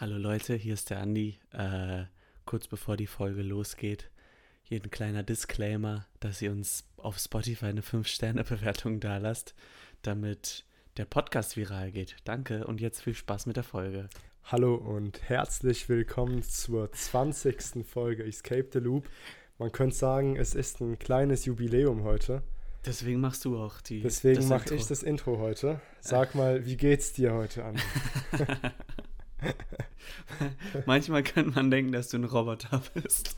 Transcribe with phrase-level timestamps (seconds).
[0.00, 1.38] Hallo Leute, hier ist der Andi.
[1.52, 2.04] Äh,
[2.46, 4.08] kurz bevor die Folge losgeht,
[4.62, 9.54] hier ein kleiner Disclaimer, dass ihr uns auf Spotify eine 5-Sterne-Bewertung da lasst,
[10.00, 10.64] damit
[10.96, 12.16] der Podcast viral geht.
[12.24, 14.08] Danke und jetzt viel Spaß mit der Folge.
[14.44, 17.86] Hallo und herzlich willkommen zur 20.
[17.86, 19.06] Folge Escape the Loop.
[19.58, 22.42] Man könnte sagen, es ist ein kleines Jubiläum heute.
[22.86, 24.00] Deswegen machst du auch die.
[24.00, 25.82] Deswegen mache ich das Intro heute.
[26.00, 27.76] Sag mal, wie geht's dir heute an?
[30.86, 33.36] Manchmal kann man denken, dass du ein Roboter bist.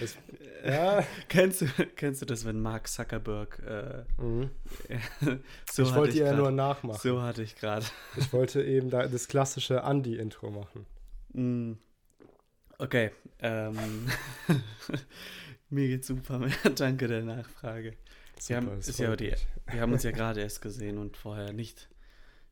[0.00, 0.16] Das,
[0.64, 1.04] ja.
[1.28, 1.66] kennst, du,
[1.96, 3.62] kennst du das, wenn Mark Zuckerberg.
[3.66, 4.50] Äh, mhm.
[5.70, 7.00] so ich wollte ja nur nachmachen.
[7.00, 7.86] So hatte ich gerade.
[8.16, 10.86] Ich wollte eben da das klassische Andy-Intro machen.
[11.32, 11.72] Mm.
[12.78, 13.10] Okay.
[13.40, 13.76] Ähm,
[15.68, 16.40] mir geht's super.
[16.74, 17.96] Danke der Nachfrage.
[18.38, 19.34] Super, wir, haben, ja die,
[19.70, 21.88] wir haben uns ja gerade erst gesehen und vorher nicht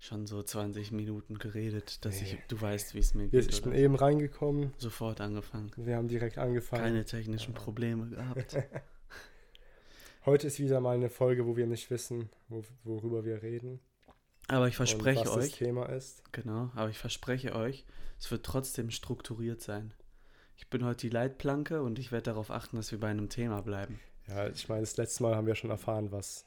[0.03, 2.33] schon so 20 Minuten geredet, dass nee.
[2.33, 3.49] ich, du weißt, wie es mir geht.
[3.49, 4.73] Ich bin eben reingekommen.
[4.77, 5.71] Sofort angefangen.
[5.77, 6.83] Wir haben direkt angefangen.
[6.83, 8.57] Keine technischen Probleme gehabt.
[10.27, 13.79] Heute ist wieder mal eine Folge, wo wir nicht wissen, wo, worüber wir reden.
[14.49, 15.51] Aber ich verspreche was euch.
[15.51, 16.33] Das Thema ist.
[16.33, 17.87] Genau, aber ich verspreche euch,
[18.19, 19.95] es wird trotzdem strukturiert sein.
[20.57, 23.63] Ich bin heute die Leitplanke und ich werde darauf achten, dass wir bei einem Thema
[23.63, 24.01] bleiben.
[24.27, 26.45] Ja, ich meine, das letzte Mal haben wir schon erfahren, was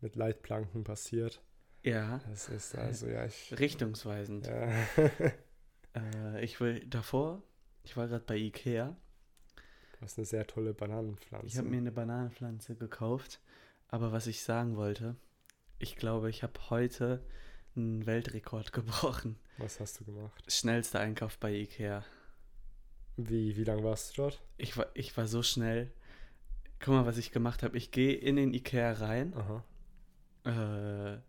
[0.00, 1.42] mit Leitplanken passiert.
[1.84, 2.20] Ja.
[2.28, 3.54] Das ist also, ja, ich.
[3.58, 4.46] Richtungsweisend.
[4.46, 4.68] Ja.
[5.94, 7.42] äh, ich will davor,
[7.82, 8.96] ich war gerade bei Ikea.
[9.92, 11.46] Du hast eine sehr tolle Bananenpflanze.
[11.46, 13.40] Ich habe mir eine Bananenpflanze gekauft.
[13.88, 15.14] Aber was ich sagen wollte,
[15.78, 17.24] ich glaube, ich habe heute
[17.76, 19.38] einen Weltrekord gebrochen.
[19.58, 20.42] Was hast du gemacht?
[20.50, 22.04] Schnellster Einkauf bei Ikea.
[23.16, 24.42] Wie, wie lange warst du dort?
[24.56, 25.92] Ich war, ich war so schnell.
[26.80, 27.76] Guck mal, was ich gemacht habe.
[27.76, 29.34] Ich gehe in den Ikea rein.
[29.34, 29.64] Aha.
[31.14, 31.20] Äh,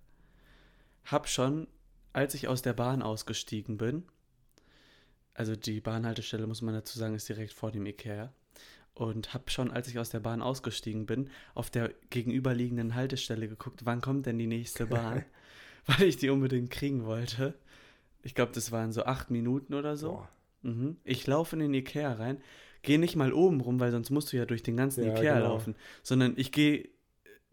[1.06, 1.67] habe schon,
[2.14, 4.03] als ich aus der Bahn ausgestiegen bin,
[5.34, 8.34] also die Bahnhaltestelle, muss man dazu sagen, ist direkt vor dem Ikea,
[8.95, 13.82] und habe schon, als ich aus der Bahn ausgestiegen bin, auf der gegenüberliegenden Haltestelle geguckt,
[13.86, 15.26] wann kommt denn die nächste Bahn,
[15.86, 17.55] weil ich die unbedingt kriegen wollte.
[18.23, 20.26] Ich glaube, das waren so acht Minuten oder so.
[20.61, 20.95] Mhm.
[21.04, 22.42] Ich laufe in den Ikea rein,
[22.82, 25.36] gehe nicht mal oben rum, weil sonst musst du ja durch den ganzen ja, Ikea
[25.36, 25.49] genau.
[25.49, 26.87] laufen, sondern ich gehe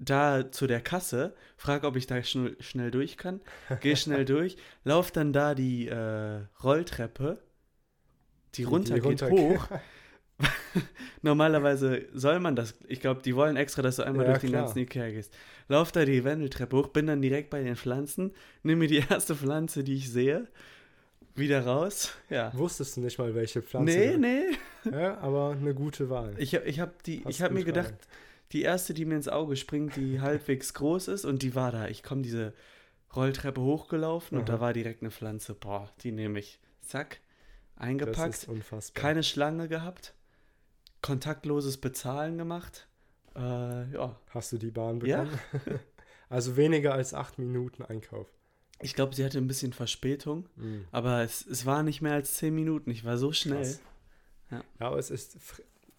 [0.05, 3.41] da zu der Kasse, frage, ob ich da schnell, schnell durch kann,
[3.81, 7.39] gehe schnell durch, laufe dann da die äh, Rolltreppe,
[8.55, 9.69] die runter die geht hoch.
[11.23, 14.51] Normalerweise soll man das, ich glaube, die wollen extra, dass du einmal ja, durch den
[14.51, 14.65] klar.
[14.65, 15.33] ganzen Ikea gehst.
[15.69, 18.33] Lauf da die Wendeltreppe hoch, bin dann direkt bei den Pflanzen,
[18.65, 20.49] nimm mir die erste Pflanze, die ich sehe,
[21.37, 22.13] wieder raus.
[22.29, 22.53] Ja.
[22.55, 23.97] Wusstest du nicht mal, welche Pflanze?
[23.97, 24.91] Nee, nee.
[24.91, 26.35] Ja, aber eine gute Wahl.
[26.39, 30.21] Ich, ich habe hab mir gedacht, Wahl die erste, die mir ins Auge springt, die
[30.21, 31.89] halbwegs groß ist und die war da.
[31.89, 32.53] Ich komme diese
[33.15, 35.55] Rolltreppe hochgelaufen und da war direkt eine Pflanze.
[35.55, 36.61] Boah, die nehme ich.
[36.81, 37.21] Zack,
[37.77, 38.19] eingepackt.
[38.19, 39.01] Das ist unfassbar.
[39.01, 40.15] Keine Schlange gehabt.
[41.01, 42.89] Kontaktloses Bezahlen gemacht.
[43.35, 44.19] Äh, ja.
[44.31, 45.31] Hast du die Bahn bekommen?
[45.67, 45.79] Ja.
[46.29, 48.29] also weniger als acht Minuten Einkauf.
[48.81, 50.87] Ich glaube, sie hatte ein bisschen Verspätung, mhm.
[50.91, 52.91] aber es, es war nicht mehr als zehn Minuten.
[52.91, 53.79] Ich war so schnell.
[54.51, 54.65] Ja.
[54.81, 55.37] ja, aber es ist,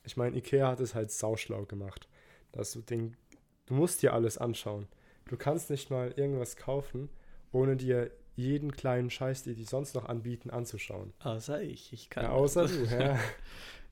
[0.04, 2.08] ich meine, Ikea hat es halt sauschlau gemacht
[2.54, 3.18] dass du den,
[3.66, 4.88] du musst dir alles anschauen.
[5.26, 7.10] Du kannst nicht mal irgendwas kaufen,
[7.52, 11.14] ohne dir jeden kleinen Scheiß, die die sonst noch anbieten, anzuschauen.
[11.20, 12.24] Außer ich, ich kann.
[12.24, 13.20] Ja, außer du, ja.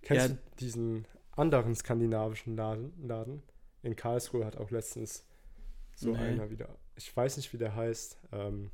[0.01, 0.33] Kennst ja.
[0.33, 1.05] du diesen
[1.35, 3.43] anderen skandinavischen Laden, Laden?
[3.83, 5.25] In Karlsruhe hat auch letztens
[5.95, 6.17] so nee.
[6.17, 8.71] einer wieder, ich weiß nicht, wie der heißt, ähm,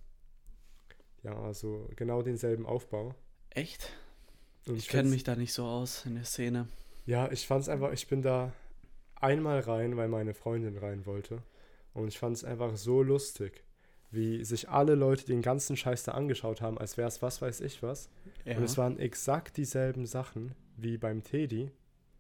[1.23, 3.15] ja, also genau denselben Aufbau.
[3.49, 3.91] Echt?
[4.67, 6.67] Und ich kenne mich da nicht so aus in der Szene.
[7.05, 8.53] Ja, ich fand es einfach, ich bin da
[9.21, 11.41] einmal rein, weil meine Freundin rein wollte.
[11.93, 13.63] Und ich fand es einfach so lustig,
[14.11, 17.61] wie sich alle Leute den ganzen Scheiß da angeschaut haben, als wäre es was weiß
[17.61, 18.09] ich was.
[18.45, 18.57] Ja.
[18.57, 21.71] Und es waren exakt dieselben Sachen wie beim Teddy.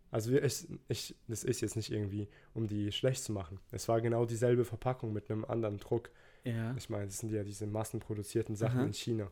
[0.09, 3.59] Also ich, ich, das ist jetzt nicht irgendwie, um die schlecht zu machen.
[3.71, 6.09] Es war genau dieselbe Verpackung mit einem anderen Druck.
[6.43, 6.73] Ja.
[6.77, 8.85] Ich meine, das sind ja diese massenproduzierten Sachen Aha.
[8.85, 9.31] in China.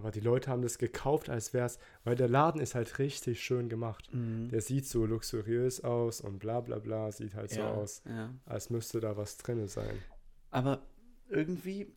[0.00, 3.42] Aber die Leute haben das gekauft, als wäre es, weil der Laden ist halt richtig
[3.42, 4.08] schön gemacht.
[4.14, 4.48] Mhm.
[4.48, 8.32] Der sieht so luxuriös aus und bla bla bla, sieht halt ja, so aus, ja.
[8.46, 9.98] als müsste da was drin sein.
[10.50, 10.80] Aber
[11.28, 11.92] irgendwie,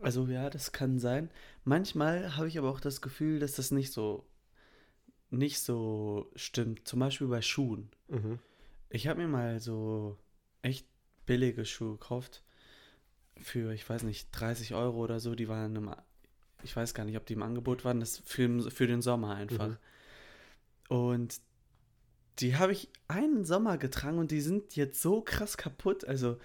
[0.00, 1.30] also ja, das kann sein.
[1.64, 4.26] Manchmal habe ich aber auch das Gefühl, dass das nicht so,
[5.30, 6.86] nicht so stimmt.
[6.86, 7.88] Zum Beispiel bei Schuhen.
[8.08, 8.38] Mhm.
[8.90, 10.18] Ich habe mir mal so
[10.60, 10.86] echt
[11.24, 12.42] billige Schuhe gekauft
[13.38, 15.34] für, ich weiß nicht, 30 Euro oder so.
[15.34, 15.90] Die waren im
[16.62, 19.68] ich weiß gar nicht, ob die im Angebot waren, das für, für den Sommer einfach.
[19.68, 19.76] Mhm.
[20.88, 21.40] Und
[22.38, 26.04] die habe ich einen Sommer getragen und die sind jetzt so krass kaputt.
[26.04, 26.38] Also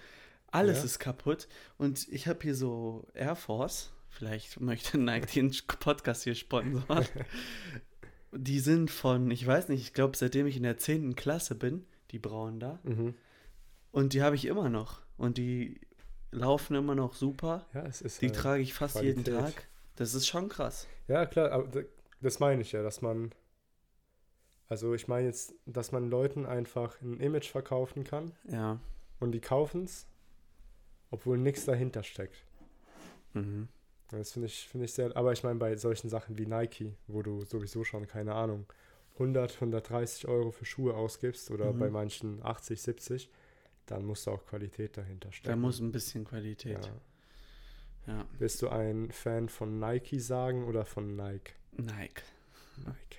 [0.50, 0.84] alles ja.
[0.84, 1.48] ist kaputt.
[1.76, 7.06] Und ich habe hier so Air Force, Vielleicht möchte Nike den Podcast hier sponsoren.
[8.32, 11.14] die sind von, ich weiß nicht, ich glaube, seitdem ich in der 10.
[11.14, 12.80] Klasse bin, die braunen da.
[12.82, 13.14] Mhm.
[13.92, 15.02] Und die habe ich immer noch.
[15.16, 15.80] Und die
[16.30, 17.66] laufen immer noch super.
[17.72, 19.26] Ja, es ist die halt trage ich fast Qualität.
[19.26, 19.68] jeden Tag.
[19.98, 20.86] Das ist schon krass.
[21.08, 21.84] Ja, klar, aber
[22.20, 23.32] das meine ich ja, dass man.
[24.68, 28.32] Also ich meine jetzt, dass man Leuten einfach ein Image verkaufen kann.
[28.44, 28.78] Ja.
[29.18, 30.06] Und die kaufen es,
[31.10, 32.44] obwohl nichts dahinter steckt.
[33.32, 33.68] Mhm.
[34.08, 35.16] Das finde ich, find ich sehr.
[35.16, 38.66] Aber ich meine, bei solchen Sachen wie Nike, wo du sowieso schon, keine Ahnung,
[39.14, 41.78] 100, 130 Euro für Schuhe ausgibst oder mhm.
[41.80, 43.30] bei manchen 80, 70,
[43.86, 45.48] dann muss da auch Qualität dahinter stecken.
[45.48, 46.86] Da muss ein bisschen Qualität.
[46.86, 46.92] Ja.
[48.08, 48.26] Ja.
[48.38, 51.52] Bist du ein Fan von Nike sagen oder von Nike?
[51.72, 52.22] Nike.
[52.78, 53.18] Nike.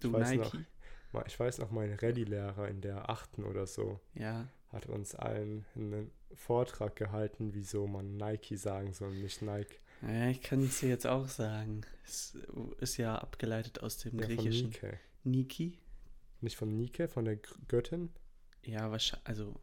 [0.00, 0.66] Du ich Nike?
[1.12, 4.46] Noch, ich weiß noch, mein Rallye-Lehrer in der achten oder so ja.
[4.68, 9.78] hat uns allen einen Vortrag gehalten, wieso man Nike sagen soll, nicht Nike.
[10.02, 11.80] Ja, ich kann es dir jetzt auch sagen.
[12.04, 12.36] Es
[12.80, 14.72] ist ja abgeleitet aus dem ja, griechischen.
[14.72, 14.98] Von Nike.
[15.24, 15.78] Niki?
[16.40, 17.36] Nicht von Nike, von der
[17.66, 18.10] Göttin?
[18.62, 19.26] Ja, wahrscheinlich.
[19.26, 19.54] Also,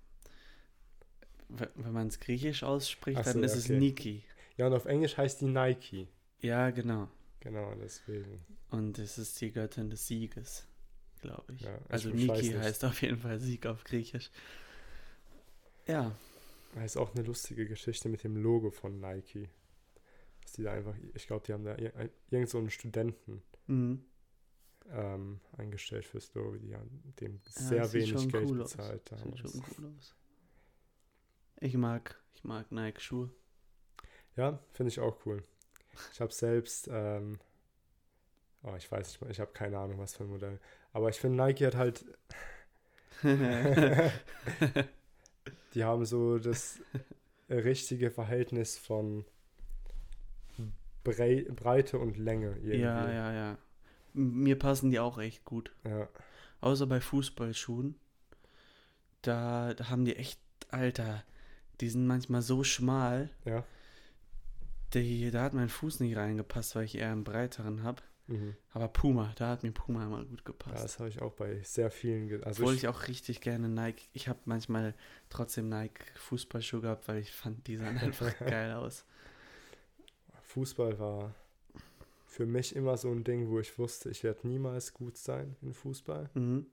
[1.48, 3.60] wenn man es griechisch ausspricht, so, dann ist okay.
[3.60, 4.24] es Niki.
[4.58, 6.08] Ja, und auf Englisch heißt die Nike.
[6.42, 7.10] Ja, genau.
[7.40, 8.44] Genau, deswegen.
[8.72, 10.68] Und es ist die Göttin des Sieges,
[11.22, 11.62] glaube ich.
[11.62, 14.32] Ja, also Niki heißt auf jeden Fall Sieg auf Griechisch.
[15.88, 16.16] Ja.
[16.74, 19.50] Das ist auch eine lustige Geschichte mit dem Logo von Nike
[20.46, 21.76] dass die da einfach, ich glaube, die haben da
[22.30, 24.06] irgend so einen Studenten mhm.
[24.90, 29.22] ähm, eingestellt für Story, die haben dem sehr ja, wenig Geld cool bezahlt aus.
[29.24, 30.16] Sieht schon cool aus.
[31.60, 33.32] Ich mag, ich mag Nike Schuhe.
[34.36, 35.44] Ja, finde ich auch cool.
[36.12, 37.40] Ich habe selbst, ähm,
[38.64, 40.60] oh, ich weiß nicht, ich habe keine Ahnung, was für ein Modell.
[40.92, 42.06] Aber ich finde, Nike hat halt,
[45.74, 46.80] die haben so das
[47.50, 49.26] richtige Verhältnis von
[51.06, 52.58] Brei Breite und Länge.
[52.58, 52.80] Irgendwie.
[52.80, 53.58] Ja, ja, ja.
[54.14, 55.72] Mir passen die auch echt gut.
[55.86, 56.10] Ja.
[56.60, 57.96] Außer bei Fußballschuhen.
[59.22, 60.40] Da, da haben die echt,
[60.70, 61.24] Alter,
[61.80, 63.30] die sind manchmal so schmal.
[63.46, 63.64] Ja.
[64.96, 68.02] Die, da hat mein Fuß nicht reingepasst, weil ich eher einen breiteren habe.
[68.28, 68.56] Mhm.
[68.72, 70.78] Aber Puma, da hat mir Puma immer gut gepasst.
[70.78, 72.44] Ja, das habe ich auch bei sehr vielen.
[72.44, 74.08] Also Obwohl ich, ich, auch richtig gerne Nike.
[74.14, 74.96] Ich habe manchmal
[75.30, 79.06] trotzdem Nike Fußballschuhe gehabt, weil ich fand, die sahen einfach geil aus.
[80.44, 81.36] Fußball war
[82.26, 85.74] für mich immer so ein Ding, wo ich wusste, ich werde niemals gut sein in
[85.74, 86.30] Fußball.
[86.34, 86.66] Mhm.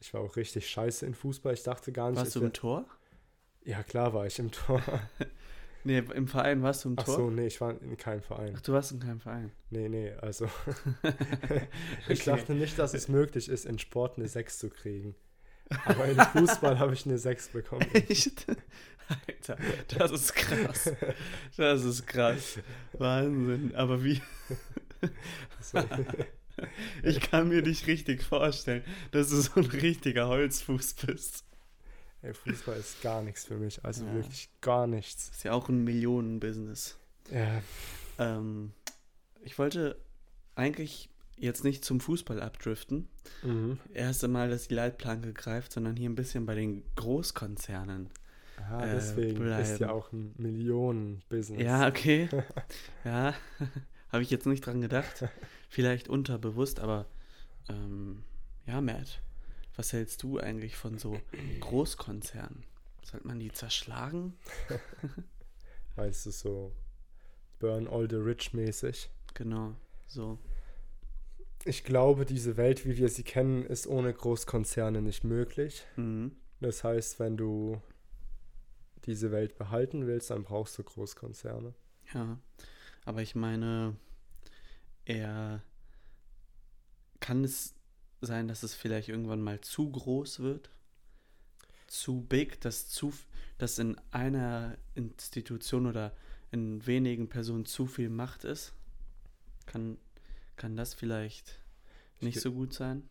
[0.00, 1.54] Ich war auch richtig scheiße in Fußball.
[1.54, 2.20] Ich dachte gar nicht.
[2.20, 2.86] Warst du im Tor?
[3.64, 4.82] Ja, klar war ich im Tor.
[5.88, 7.04] nee, im Verein warst du im Tor?
[7.08, 8.54] Ach so, nee, ich war in keinem Verein.
[8.56, 9.50] Ach, du warst in keinem Verein?
[9.70, 10.44] Nee, nee, also.
[12.08, 12.36] ich okay.
[12.36, 15.14] dachte nicht, dass es möglich ist, in Sport eine 6 zu kriegen.
[15.86, 17.86] Aber in Fußball habe ich eine 6 bekommen.
[17.94, 18.46] Echt?
[19.26, 19.56] Alter,
[19.96, 20.92] das ist krass.
[21.56, 22.58] Das ist krass.
[22.92, 23.74] Wahnsinn.
[23.74, 24.20] Aber wie.
[27.02, 31.47] ich kann mir dich richtig vorstellen, dass du so ein richtiger Holzfuß bist.
[32.22, 33.84] Ey, Fußball ist gar nichts für mich.
[33.84, 34.14] Also ja.
[34.14, 35.30] wirklich gar nichts.
[35.30, 36.98] Ist ja auch ein Millionenbusiness.
[37.30, 37.62] Ja.
[38.18, 38.72] Ähm,
[39.42, 39.96] ich wollte
[40.56, 43.08] eigentlich jetzt nicht zum Fußball abdriften.
[43.42, 43.78] Mhm.
[43.94, 48.10] Erst einmal, dass die Leitplanke greift, sondern hier ein bisschen bei den Großkonzernen
[48.70, 51.62] Ah, deswegen äh, ist ja auch ein Millionen-Business.
[51.62, 52.28] Ja, okay.
[53.04, 53.34] ja,
[54.12, 55.24] habe ich jetzt nicht dran gedacht.
[55.68, 57.06] Vielleicht unterbewusst, aber
[57.68, 58.24] ähm,
[58.66, 59.20] ja, Matt,
[59.78, 61.18] was hältst du eigentlich von so
[61.60, 62.64] Großkonzernen?
[63.02, 64.36] Sollte man die zerschlagen?
[65.96, 66.72] Weißt du, so
[67.60, 69.08] Burn All the Rich mäßig?
[69.34, 69.76] Genau,
[70.08, 70.36] so.
[71.64, 75.86] Ich glaube, diese Welt, wie wir sie kennen, ist ohne Großkonzerne nicht möglich.
[75.96, 76.32] Mhm.
[76.60, 77.80] Das heißt, wenn du
[79.04, 81.72] diese Welt behalten willst, dann brauchst du Großkonzerne.
[82.12, 82.38] Ja,
[83.04, 83.96] aber ich meine,
[85.04, 85.62] er
[87.20, 87.77] kann es
[88.20, 90.70] sein, dass es vielleicht irgendwann mal zu groß wird,
[91.86, 93.12] zu big, dass zu,
[93.58, 96.12] dass in einer Institution oder
[96.50, 98.72] in wenigen Personen zu viel Macht ist.
[99.66, 99.98] Kann,
[100.56, 101.60] kann das vielleicht
[102.20, 103.08] nicht ich, so gut sein?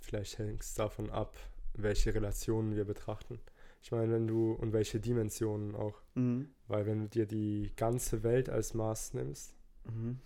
[0.00, 1.36] Vielleicht hängt es davon ab,
[1.74, 3.40] welche Relationen wir betrachten.
[3.82, 6.00] Ich meine, wenn du, und welche Dimensionen auch.
[6.14, 6.48] Mhm.
[6.68, 10.20] Weil wenn du dir die ganze Welt als Maß nimmst, mhm.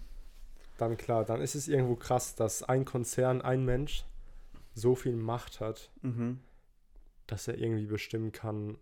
[0.78, 4.04] Dann klar, dann ist es irgendwo krass, dass ein Konzern, ein Mensch
[4.74, 6.40] so viel Macht hat, mhm.
[7.26, 8.78] dass er irgendwie bestimmen kann,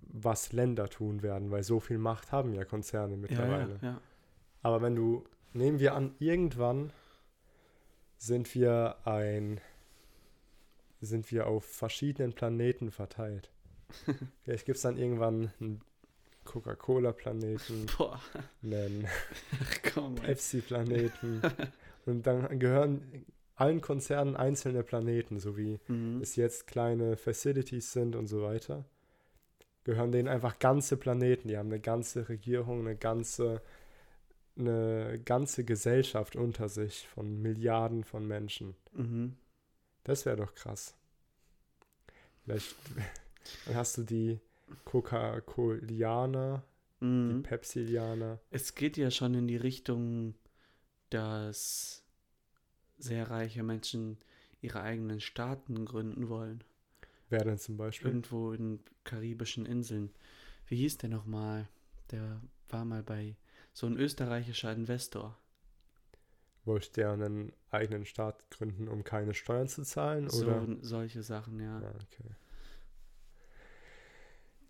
[0.00, 3.74] was Länder tun werden, weil so viel Macht haben ja Konzerne mittlerweile.
[3.74, 4.00] Ja, ja, ja.
[4.62, 6.92] Aber wenn du, nehmen wir an, irgendwann
[8.18, 9.60] sind wir ein,
[11.00, 13.50] sind wir auf verschiedenen Planeten verteilt.
[14.42, 15.80] Vielleicht gibt es dann irgendwann ein
[16.44, 17.86] Coca-Cola-Planeten,
[18.62, 19.06] einen
[20.16, 21.42] Pepsi-Planeten.
[22.06, 23.24] Und dann gehören
[23.56, 26.20] allen Konzernen einzelne Planeten, so wie mhm.
[26.20, 28.84] es jetzt kleine Facilities sind und so weiter,
[29.84, 31.48] gehören denen einfach ganze Planeten.
[31.48, 33.62] Die haben eine ganze Regierung, eine ganze,
[34.58, 38.74] eine ganze Gesellschaft unter sich von Milliarden von Menschen.
[38.92, 39.36] Mhm.
[40.02, 40.94] Das wäre doch krass.
[42.44, 42.74] Vielleicht
[43.66, 44.40] dann hast du die
[44.84, 46.64] Coca-Colianer,
[47.00, 47.28] mhm.
[47.28, 48.40] die Pepsilianer.
[48.50, 50.34] Es geht ja schon in die Richtung,
[51.10, 52.04] dass
[52.98, 54.18] sehr reiche Menschen
[54.60, 56.64] ihre eigenen Staaten gründen wollen.
[57.28, 58.08] Wer denn zum Beispiel?
[58.08, 60.10] Irgendwo in karibischen Inseln.
[60.66, 61.68] Wie hieß der nochmal?
[62.10, 63.36] Der war mal bei
[63.72, 65.38] so ein österreichischer Investor.
[66.64, 70.30] Wollte der einen eigenen Staat gründen, um keine Steuern zu zahlen?
[70.30, 70.66] So, oder?
[70.80, 71.78] solche Sachen, ja.
[71.78, 72.30] Ah, okay.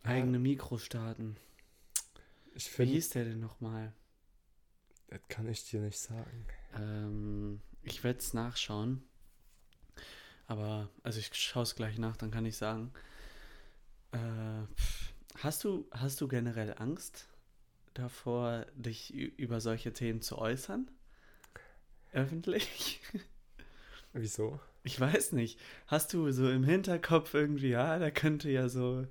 [0.05, 1.37] Eigene Mikrostaaten.
[2.55, 3.93] Ich find, Wie hieß der denn nochmal?
[5.09, 6.47] Das kann ich dir nicht sagen.
[6.77, 9.03] Ähm, ich werde es nachschauen.
[10.47, 12.93] Aber, also ich schaue es gleich nach, dann kann ich sagen.
[14.13, 14.19] Äh,
[15.39, 17.27] hast, du, hast du generell Angst
[17.95, 20.91] davor, dich über solche Themen zu äußern?
[22.13, 23.01] Öffentlich?
[24.13, 24.61] Wieso?
[24.85, 25.59] Ich weiß nicht.
[25.87, 29.07] Hast du so im Hinterkopf irgendwie, ja, da könnte ja so.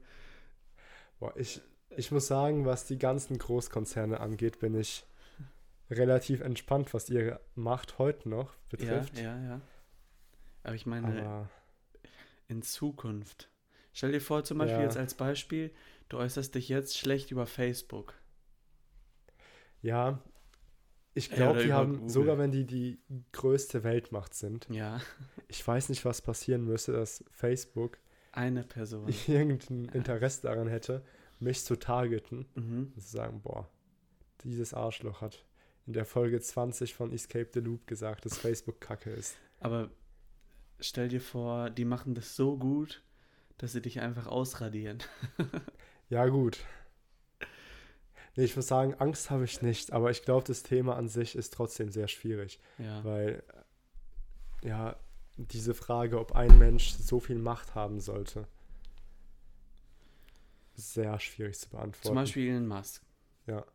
[1.20, 5.06] Boah, ich, ich muss sagen, was die ganzen Großkonzerne angeht, bin ich
[5.90, 9.18] relativ entspannt, was ihre Macht heute noch betrifft.
[9.18, 9.62] Ja, ja, ja.
[10.64, 11.50] Aber ich meine, Aber
[12.48, 13.50] in Zukunft.
[13.94, 14.84] Stell dir vor, zum Beispiel ja.
[14.84, 15.72] jetzt als Beispiel,
[16.10, 18.16] du äußerst dich jetzt schlecht über Facebook.
[19.82, 20.22] Ja,
[21.14, 22.10] ich glaube, ja, die haben, Google.
[22.10, 23.00] sogar wenn die die
[23.34, 25.00] größte Weltmacht sind, ja.
[25.48, 28.00] ich weiß nicht, was passieren müsste, dass Facebook
[28.34, 31.04] eine Person irgendein Interesse daran hätte,
[31.40, 32.92] mich zu targeten mhm.
[32.96, 33.70] und zu sagen, boah,
[34.44, 35.46] dieses Arschloch hat
[35.86, 39.36] in der Folge 20 von Escape the Loop gesagt, dass Facebook kacke ist.
[39.60, 39.90] Aber
[40.80, 43.04] stell dir vor, die machen das so gut,
[43.58, 45.00] dass sie dich einfach ausradieren.
[46.10, 46.60] ja, gut.
[48.36, 51.36] Nee, ich muss sagen, Angst habe ich nicht, aber ich glaube, das Thema an sich
[51.36, 52.60] ist trotzdem sehr schwierig.
[52.80, 53.04] Ja.
[53.04, 53.44] Weil,
[54.64, 54.98] ja,
[55.38, 58.48] diese Frage, ob ein Mensch so viel Macht haben sollte,
[60.76, 62.08] sehr schwierig zu beantworten.
[62.08, 63.04] Zum Beispiel Elon Musk.
[63.48, 63.66] Ja.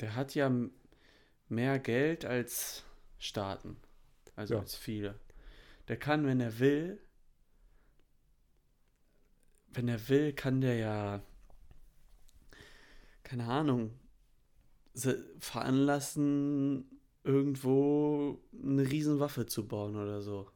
[0.00, 0.50] Der hat ja
[1.48, 2.84] mehr Geld als
[3.18, 3.76] Staaten.
[4.34, 4.60] Also ja.
[4.60, 5.18] als viele.
[5.88, 7.00] Der kann, wenn er will,
[9.68, 11.22] wenn er will, kann der ja,
[13.22, 13.98] keine Ahnung,
[15.38, 20.50] veranlassen, irgendwo eine Riesenwaffe zu bauen oder so.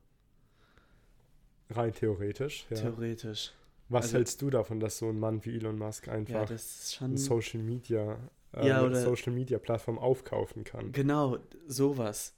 [1.70, 2.76] Rein theoretisch, ja.
[2.76, 3.52] Theoretisch.
[3.88, 7.16] Was also, hältst du davon, dass so ein Mann wie Elon Musk einfach ja, schon,
[7.16, 8.18] Social Media
[8.52, 10.92] äh, ja, oder, Social Media Plattform aufkaufen kann.
[10.92, 12.34] Genau, sowas.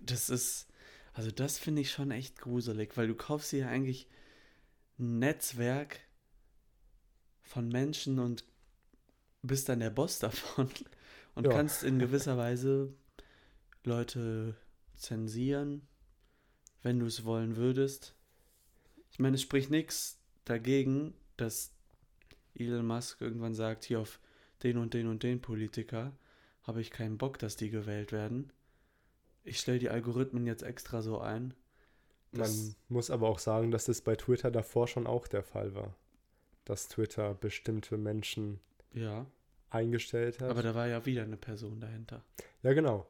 [0.00, 0.68] Das ist,
[1.12, 4.06] also das finde ich schon echt gruselig, weil du kaufst dir ja eigentlich
[4.98, 6.00] ein Netzwerk
[7.42, 8.44] von Menschen und
[9.42, 10.68] bist dann der Boss davon
[11.34, 11.52] und ja.
[11.52, 12.92] kannst in gewisser Weise
[13.84, 14.54] Leute
[14.96, 15.86] zensieren,
[16.82, 18.14] wenn du es wollen würdest.
[19.18, 21.72] Ich meine, es spricht nichts dagegen, dass
[22.54, 24.20] Elon Musk irgendwann sagt, hier auf
[24.62, 26.16] den und den und den Politiker,
[26.62, 28.52] habe ich keinen Bock, dass die gewählt werden.
[29.42, 31.52] Ich stelle die Algorithmen jetzt extra so ein.
[32.30, 35.96] Man muss aber auch sagen, dass das bei Twitter davor schon auch der Fall war.
[36.64, 38.60] Dass Twitter bestimmte Menschen
[38.94, 39.26] ja.
[39.70, 40.48] eingestellt hat.
[40.48, 42.22] Aber da war ja wieder eine Person dahinter.
[42.62, 43.08] Ja, genau.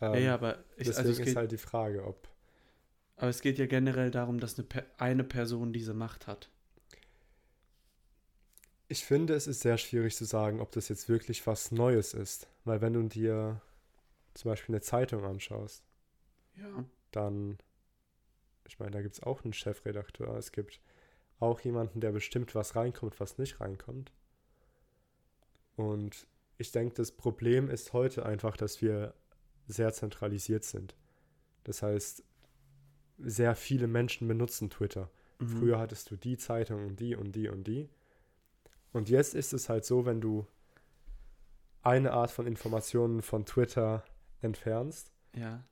[0.00, 2.28] Ähm, ja, ja, aber ich, also deswegen also ist halt die Frage, ob.
[3.18, 6.48] Aber es geht ja generell darum, dass eine, eine Person diese Macht hat.
[8.86, 12.48] Ich finde, es ist sehr schwierig zu sagen, ob das jetzt wirklich was Neues ist.
[12.64, 13.60] Weil wenn du dir
[14.34, 15.82] zum Beispiel eine Zeitung anschaust,
[16.56, 16.84] ja.
[17.10, 17.58] dann,
[18.66, 20.36] ich meine, da gibt es auch einen Chefredakteur.
[20.36, 20.80] Es gibt
[21.40, 24.12] auch jemanden, der bestimmt, was reinkommt, was nicht reinkommt.
[25.74, 29.14] Und ich denke, das Problem ist heute einfach, dass wir
[29.66, 30.94] sehr zentralisiert sind.
[31.64, 32.24] Das heißt,
[33.18, 35.10] sehr viele Menschen benutzen Twitter.
[35.38, 35.48] Mhm.
[35.48, 37.88] Früher hattest du die Zeitung und die und die und die.
[38.92, 40.46] Und jetzt ist es halt so, wenn du
[41.82, 44.04] eine Art von Informationen von Twitter
[44.40, 45.62] entfernst, ja.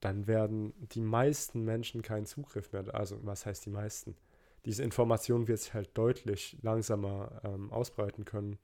[0.00, 2.94] dann werden die meisten Menschen keinen Zugriff mehr.
[2.94, 4.16] Also, was heißt die meisten?
[4.64, 8.58] Diese Information wird sich halt deutlich langsamer ähm, ausbreiten können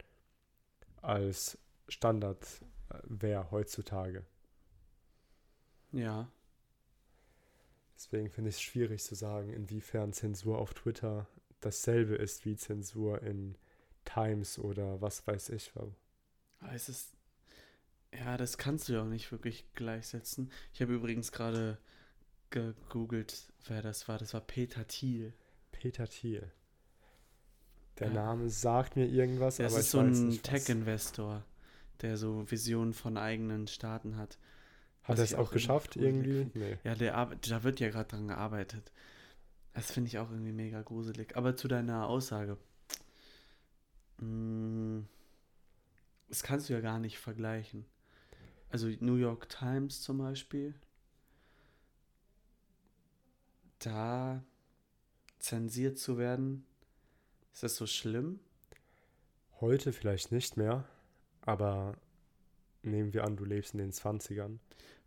[1.01, 1.57] als
[1.87, 4.25] Standardwehr heutzutage.
[5.91, 6.27] Ja.
[7.95, 11.27] Deswegen finde ich es schwierig zu sagen, inwiefern Zensur auf Twitter
[11.59, 13.57] dasselbe ist wie Zensur in
[14.05, 15.71] Times oder was weiß ich.
[16.73, 17.13] Es ist,
[18.13, 20.51] ja, das kannst du ja auch nicht wirklich gleichsetzen.
[20.73, 21.77] Ich habe übrigens gerade
[22.49, 24.17] gegoogelt, wer das war.
[24.17, 25.33] Das war Peter Thiel.
[25.71, 26.51] Peter Thiel.
[27.99, 28.13] Der ja.
[28.13, 31.43] Name sagt mir irgendwas, das aber ist ich so ein Tech-Investor,
[32.01, 34.37] der so Visionen von eigenen Staaten hat.
[35.03, 36.49] Hat er es auch geschafft irgendwie?
[36.53, 36.77] Nee.
[36.83, 38.91] Ja, der, da wird ja gerade dran gearbeitet.
[39.73, 41.35] Das finde ich auch irgendwie mega gruselig.
[41.35, 42.57] Aber zu deiner Aussage.
[44.17, 45.01] Mm,
[46.29, 47.85] das kannst du ja gar nicht vergleichen.
[48.69, 50.73] Also New York Times zum Beispiel.
[53.79, 54.43] Da
[55.39, 56.65] zensiert zu werden,
[57.51, 58.39] ist das so schlimm?
[59.59, 60.85] Heute vielleicht nicht mehr,
[61.41, 61.97] aber
[62.83, 64.59] nehmen wir an, du lebst in den 20ern.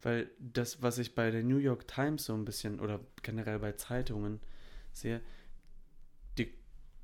[0.02, 3.72] Weil das, was ich bei der New York Times so ein bisschen oder generell bei
[3.72, 4.40] Zeitungen
[4.92, 5.20] sehe,
[6.38, 6.52] die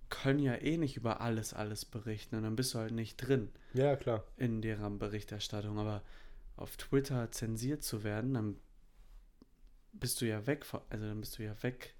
[0.08, 3.48] können ja eh nicht über alles, alles berichten und dann bist du halt nicht drin.
[3.74, 4.24] Ja, klar.
[4.36, 5.78] In deren Berichterstattung.
[5.78, 6.02] Aber
[6.56, 8.56] auf Twitter zensiert zu werden, dann
[9.92, 11.94] bist du ja weg, also dann bist du ja weg.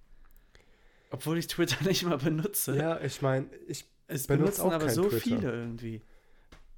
[1.10, 2.76] Obwohl ich Twitter nicht mal benutze.
[2.76, 5.20] Ja, ich meine, ich es benutzen aber so Twitter.
[5.20, 6.02] viele irgendwie.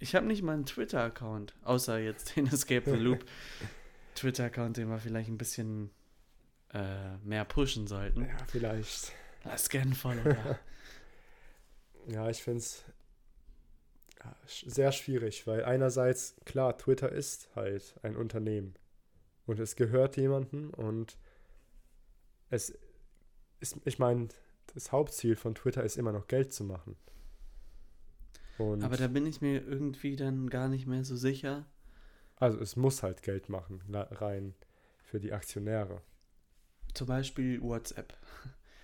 [0.05, 3.25] Ich habe nicht mal einen Twitter-Account, außer jetzt den Escape the Loop
[4.15, 5.93] Twitter-Account, den wir vielleicht ein bisschen
[6.75, 8.27] äh, mehr pushen sollten.
[8.27, 9.13] Ja, vielleicht.
[9.45, 10.59] Lass gerne Follower.
[12.07, 12.85] ja, ich finde es
[14.45, 18.75] sehr schwierig, weil einerseits, klar, Twitter ist halt ein Unternehmen
[19.47, 21.17] und es gehört jemandem und
[22.51, 22.77] es
[23.61, 24.29] ist, ich meine,
[24.75, 26.95] das Hauptziel von Twitter ist immer noch Geld zu machen.
[28.59, 31.67] Und Aber da bin ich mir irgendwie dann gar nicht mehr so sicher.
[32.37, 34.55] Also es muss halt Geld machen, rein
[35.03, 36.03] für die Aktionäre.
[36.95, 38.17] Zum Beispiel WhatsApp.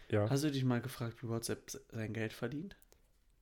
[0.08, 0.28] Ja.
[0.28, 2.76] Hast du dich mal gefragt, wie WhatsApp sein Geld verdient?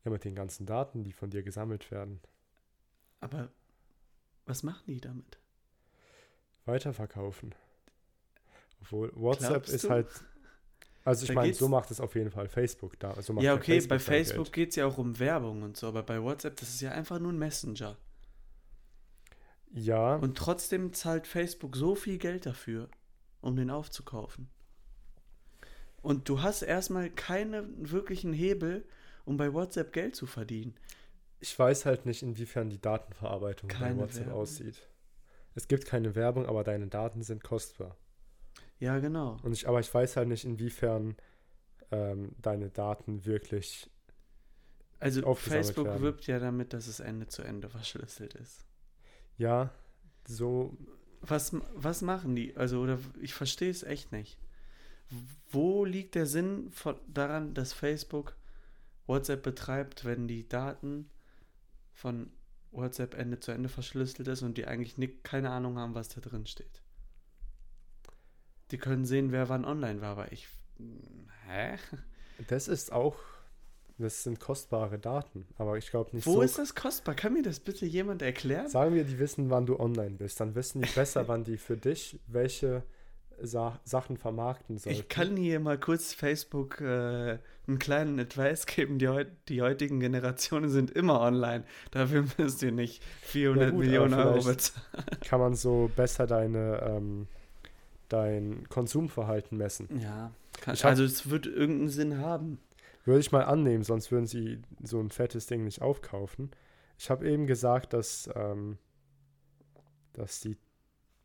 [0.04, 2.20] Ja, mit den ganzen Daten, die von dir gesammelt werden.
[3.20, 3.50] Aber
[4.44, 5.38] was machen die damit?
[6.66, 7.54] Weiterverkaufen.
[8.82, 10.08] Obwohl WhatsApp ist halt.
[11.08, 13.20] Also ich meine, so macht es auf jeden Fall Facebook da.
[13.22, 16.02] So ja, okay, Facebook bei Facebook geht es ja auch um Werbung und so, aber
[16.02, 17.96] bei WhatsApp, das ist ja einfach nur ein Messenger.
[19.72, 20.16] Ja.
[20.16, 22.90] Und trotzdem zahlt Facebook so viel Geld dafür,
[23.40, 24.50] um den aufzukaufen.
[26.02, 28.86] Und du hast erstmal keinen wirklichen Hebel,
[29.24, 30.74] um bei WhatsApp Geld zu verdienen.
[31.40, 34.42] Ich weiß halt nicht, inwiefern die Datenverarbeitung keine bei WhatsApp Werbung.
[34.42, 34.86] aussieht.
[35.54, 37.96] Es gibt keine Werbung, aber deine Daten sind kostbar.
[38.78, 39.38] Ja, genau.
[39.42, 41.16] Und ich, aber ich weiß halt nicht, inwiefern
[41.90, 43.90] ähm, deine Daten wirklich.
[45.00, 46.02] Also Facebook werden.
[46.02, 48.64] wirbt ja damit, dass es Ende zu Ende verschlüsselt ist.
[49.36, 49.70] Ja,
[50.26, 50.76] so.
[51.20, 52.56] Was, was machen die?
[52.56, 54.38] Also, oder ich verstehe es echt nicht.
[55.50, 58.36] Wo liegt der Sinn von, daran, dass Facebook
[59.06, 61.10] WhatsApp betreibt, wenn die Daten
[61.92, 62.30] von
[62.70, 66.20] WhatsApp Ende zu Ende verschlüsselt ist und die eigentlich nicht, keine Ahnung haben, was da
[66.20, 66.82] drin steht?
[68.70, 70.48] Die können sehen, wer wann online war, aber ich.
[71.46, 71.76] Hä?
[72.48, 73.16] Das ist auch
[73.98, 76.36] das sind kostbare Daten, aber ich glaube nicht Wo so.
[76.38, 77.16] Wo ist das kostbar?
[77.16, 78.68] Kann mir das bitte jemand erklären?
[78.68, 80.38] Sagen wir, die wissen, wann du online bist.
[80.38, 82.84] Dann wissen die besser, wann die für dich welche
[83.40, 84.94] Sa Sachen vermarkten sollen.
[84.94, 88.98] Ich kann hier mal kurz Facebook äh, einen kleinen Advice geben.
[88.98, 89.08] Die,
[89.48, 91.64] die heutigen Generationen sind immer online.
[91.90, 94.86] Dafür müsst ihr nicht 400 ja gut, Millionen Euro bezahlen.
[95.26, 97.26] Kann man so besser deine, ähm,
[98.08, 99.88] dein Konsumverhalten messen.
[100.00, 102.58] Ja, kann, also es wird irgendeinen Sinn haben.
[103.04, 106.50] Würde ich mal annehmen, sonst würden sie so ein fettes Ding nicht aufkaufen.
[106.98, 108.76] Ich habe eben gesagt, dass, ähm,
[110.12, 110.58] dass die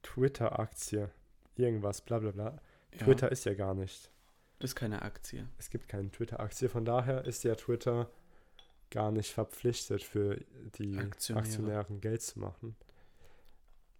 [0.03, 1.09] Twitter-Aktie
[1.55, 2.61] irgendwas, bla bla bla.
[2.93, 3.05] Ja.
[3.05, 4.11] Twitter ist ja gar nicht.
[4.59, 5.47] Das ist keine Aktie.
[5.57, 8.09] Es gibt keine Twitter-Aktie, von daher ist ja Twitter
[8.91, 10.39] gar nicht verpflichtet, für
[10.75, 11.43] die Aktionäre.
[11.43, 12.75] Aktionären Geld zu machen.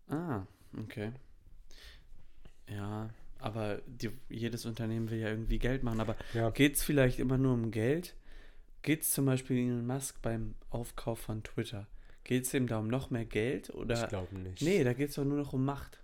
[0.08, 0.46] Ah,
[0.78, 1.12] okay.
[2.70, 3.10] Ja,
[3.44, 6.00] aber die, jedes Unternehmen will ja irgendwie Geld machen.
[6.00, 6.50] Aber ja.
[6.50, 8.16] geht es vielleicht immer nur um Geld?
[8.84, 11.88] Geht es zum Beispiel Elon Musk beim Aufkauf von Twitter?
[12.24, 13.70] Geht es ihm da um noch mehr Geld?
[13.72, 14.02] Oder?
[14.02, 14.62] Ich glaube nicht.
[14.62, 16.00] Nee, da geht es doch nur noch um Macht.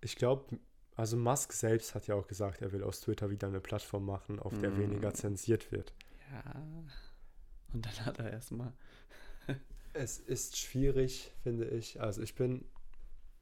[0.00, 0.58] Ich glaube,
[0.96, 4.38] also Musk selbst hat ja auch gesagt, er will aus Twitter wieder eine Plattform machen,
[4.38, 4.78] auf der mm.
[4.78, 5.92] weniger zensiert wird.
[6.32, 6.62] Ja.
[7.74, 8.72] Und dann hat er erstmal.
[9.92, 12.00] es ist schwierig, finde ich.
[12.00, 12.64] Also ich bin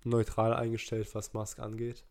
[0.03, 2.05] neutral eingestellt, was Musk angeht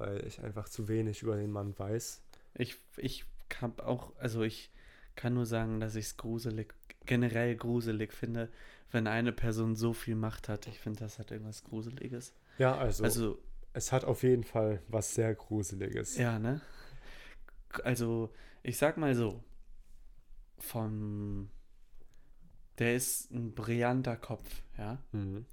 [0.00, 2.22] weil ich einfach zu wenig über den Mann weiß.
[2.54, 4.70] Ich, ich kann auch, also ich
[5.14, 6.74] kann nur sagen, dass ich es gruselig,
[7.06, 8.48] generell gruselig finde,
[8.90, 10.66] wenn eine Person so viel Macht hat.
[10.66, 12.32] Ich finde, das hat irgendwas Gruseliges.
[12.58, 13.38] Ja, also, also
[13.72, 16.16] es hat auf jeden Fall was sehr Gruseliges.
[16.16, 16.60] Ja, ne?
[17.84, 18.30] Also,
[18.62, 19.44] ich sag mal so,
[20.58, 21.50] von
[22.78, 24.98] der ist ein brillanter Kopf, ja.
[25.12, 25.44] Mhm.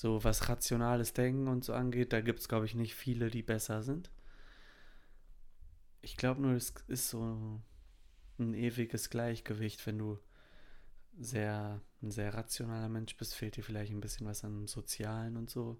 [0.00, 3.42] So was rationales Denken und so angeht, da gibt es, glaube ich, nicht viele, die
[3.42, 4.10] besser sind.
[6.00, 7.60] Ich glaube nur, es ist so
[8.38, 10.18] ein ewiges Gleichgewicht, wenn du
[11.18, 15.50] sehr, ein sehr rationaler Mensch bist, fehlt dir vielleicht ein bisschen was an Sozialen und
[15.50, 15.78] so.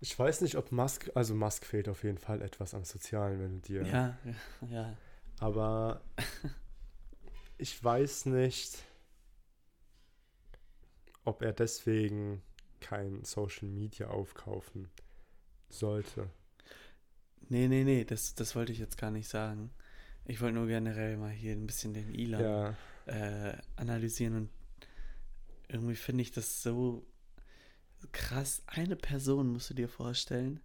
[0.00, 3.60] Ich weiß nicht, ob Musk, also Musk fehlt auf jeden Fall etwas am Sozialen, wenn
[3.60, 3.86] du dir.
[3.86, 4.96] Ja, ja, ja.
[5.38, 6.02] Aber
[7.56, 8.82] ich weiß nicht,
[11.22, 12.42] ob er deswegen
[12.80, 14.88] kein Social Media aufkaufen
[15.68, 16.30] sollte.
[17.48, 19.70] Nee, nee, nee, das, das wollte ich jetzt gar nicht sagen.
[20.24, 22.76] Ich wollte nur generell mal hier ein bisschen den Elon ja.
[23.06, 24.50] äh, analysieren und
[25.68, 27.06] irgendwie finde ich das so
[28.12, 28.62] krass.
[28.66, 30.60] Eine Person, musst du dir vorstellen,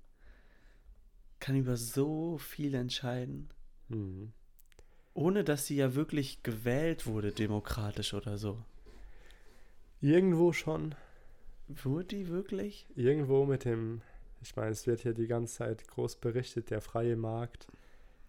[1.40, 3.50] kann über so viel entscheiden.
[3.90, 4.34] Mhm.
[5.14, 8.64] Ohne dass sie ja wirklich gewählt wurde, demokratisch oder so.
[10.02, 10.96] Irgendwo schon.
[11.68, 12.86] Wurde die wirklich?
[12.96, 14.02] Irgendwo mit dem,
[14.42, 17.68] ich meine, es wird hier die ganze Zeit groß berichtet, der freie Markt.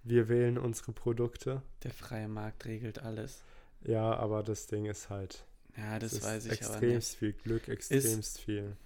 [0.03, 1.63] Wir wählen unsere Produkte.
[1.83, 3.43] Der freie Markt regelt alles.
[3.83, 5.45] Ja, aber das Ding ist halt.
[5.77, 6.83] Ja, das weiß ich aber nicht.
[6.83, 8.77] Extremst viel Glück, extremst ist, viel.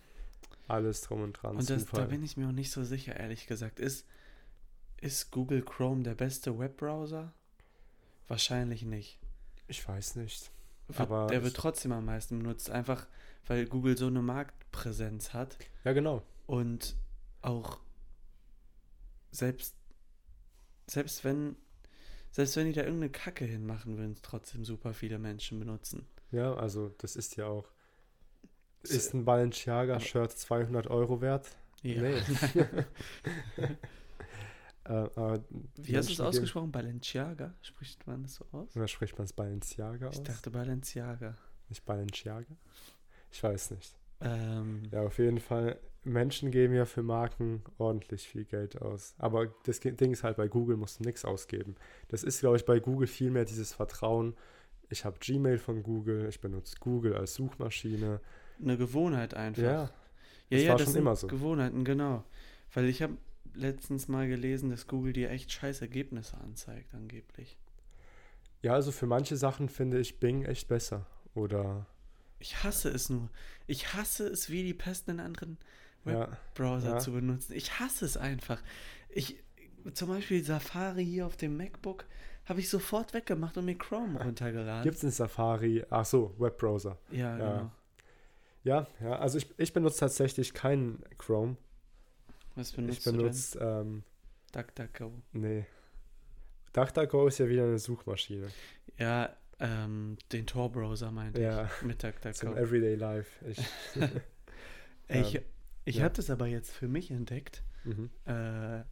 [0.67, 1.57] Alles drum und dran.
[1.57, 3.81] Und das, da bin ich mir auch nicht so sicher, ehrlich gesagt.
[3.81, 4.07] Ist,
[5.01, 7.33] ist Google Chrome der beste Webbrowser?
[8.27, 9.19] Wahrscheinlich nicht.
[9.67, 10.51] Ich weiß nicht.
[10.89, 13.07] Wird, aber der wird trotzdem am meisten benutzt, einfach
[13.47, 15.57] weil Google so eine Marktpräsenz hat.
[15.85, 16.23] Ja, genau.
[16.47, 16.97] Und
[17.43, 17.79] auch
[19.31, 19.75] selbst,
[20.87, 21.57] selbst wenn,
[22.31, 26.07] selbst wenn die da irgendeine Kacke hinmachen, würden es trotzdem super viele Menschen benutzen.
[26.31, 27.71] Ja, also das ist ja auch.
[28.83, 31.57] Ist ein Balenciaga-Shirt 200 Euro wert?
[31.83, 32.03] Ja.
[32.03, 32.23] Nee.
[34.89, 35.41] Äh, äh,
[35.77, 36.73] Wie hast du es ausgesprochen?
[36.73, 37.55] Balenciaga?
[37.61, 38.75] Spricht man das so aus?
[38.75, 40.17] Oder spricht man es Balenciaga aus?
[40.17, 41.37] Ich dachte Balenciaga.
[41.69, 42.57] Nicht Balenciaga?
[43.31, 43.95] Ich weiß nicht.
[44.21, 45.79] Ähm, ja, auf jeden Fall.
[46.05, 49.15] Menschen geben ja für Marken ordentlich viel Geld aus.
[49.19, 51.75] Aber das Ding ist halt, bei Google musst du nichts ausgeben.
[52.09, 54.35] Das ist, glaube ich, bei Google vielmehr dieses Vertrauen.
[54.89, 58.21] Ich habe Gmail von Google, ich benutze Google als Suchmaschine.
[58.61, 59.63] Eine Gewohnheit einfach.
[59.63, 59.91] Ja, ja,
[60.51, 61.27] das ja, war das schon immer so.
[61.27, 62.25] Gewohnheiten, genau.
[62.73, 63.19] Weil ich habe
[63.55, 67.57] letztens mal gelesen, dass Google dir echt scheiß Ergebnisse anzeigt, angeblich.
[68.63, 71.07] Ja, also für manche Sachen finde ich Bing echt besser.
[71.35, 71.87] Oder.
[72.39, 73.31] Ich hasse es nur.
[73.67, 75.59] Ich hasse es wie die Pest, einen anderen
[76.05, 77.53] Webbrowser ja, zu benutzen.
[77.53, 78.61] Ich hasse es einfach.
[79.09, 79.37] Ich,
[79.93, 82.05] zum Beispiel Safari hier auf dem MacBook
[82.47, 84.83] habe ich sofort weggemacht und mir Chrome runtergeladen.
[84.83, 85.85] Gibt es einen Safari?
[85.91, 86.99] Ach so, Webbrowser.
[87.11, 87.71] Ja, ja, genau.
[88.65, 91.57] Ja, ja, also ich, ich benutze tatsächlich keinen Chrome.
[92.59, 94.03] Was benutzt ich benutze, ähm,
[94.51, 95.13] DuckDuckGo.
[95.33, 95.65] Nee.
[96.73, 98.49] DuckDuckGo ist ja wieder eine Suchmaschine.
[98.97, 101.83] Ja, ähm, den Tor-Browser meinte ja, ich.
[101.83, 102.33] Mit DuckDuckGo.
[102.33, 103.31] Zum Everyday Life.
[103.47, 103.59] Ich,
[105.09, 105.43] ich, ähm,
[105.85, 106.03] ich ja.
[106.03, 107.63] habe das aber jetzt für mich entdeckt.
[107.85, 108.11] Mhm.
[108.25, 108.83] Äh,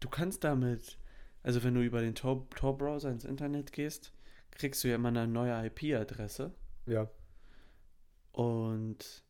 [0.00, 0.96] du kannst damit,
[1.42, 4.14] also wenn du über den Tor-Browser Tor ins Internet gehst,
[4.52, 6.54] kriegst du ja immer eine neue IP-Adresse.
[6.86, 7.10] Ja.
[8.32, 9.22] Und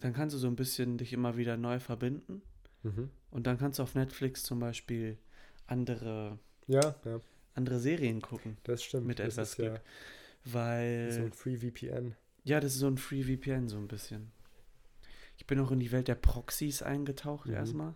[0.00, 2.42] dann kannst du so ein bisschen dich immer wieder neu verbinden.
[2.82, 3.10] Mhm.
[3.30, 5.18] Und dann kannst du auf Netflix zum Beispiel
[5.66, 7.20] andere, ja, ja.
[7.54, 8.56] andere Serien gucken.
[8.64, 9.06] Das stimmt.
[9.06, 9.74] Mit das etwas Glück.
[9.74, 9.80] Ja
[10.44, 11.12] weil.
[11.12, 12.14] So ein Free VPN.
[12.44, 14.30] Ja, das ist so ein Free VPN, so ein bisschen.
[15.36, 17.54] Ich bin auch in die Welt der Proxys eingetaucht mhm.
[17.54, 17.94] erstmal.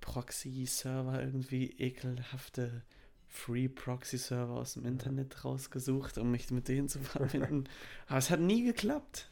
[0.00, 2.82] Proxy-Server irgendwie ekelhafte
[3.26, 7.64] Free Proxy-Server aus dem Internet rausgesucht, um mich mit denen zu verbinden.
[8.06, 9.30] Aber es hat nie geklappt.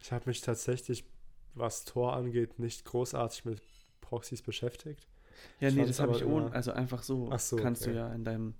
[0.00, 1.04] Ich habe mich tatsächlich,
[1.54, 3.62] was Tor angeht, nicht großartig mit
[4.00, 5.06] Proxys beschäftigt.
[5.60, 7.92] Ja, ich nee, das habe ich ohne, also einfach so, so kannst okay.
[7.92, 8.54] du ja in deinem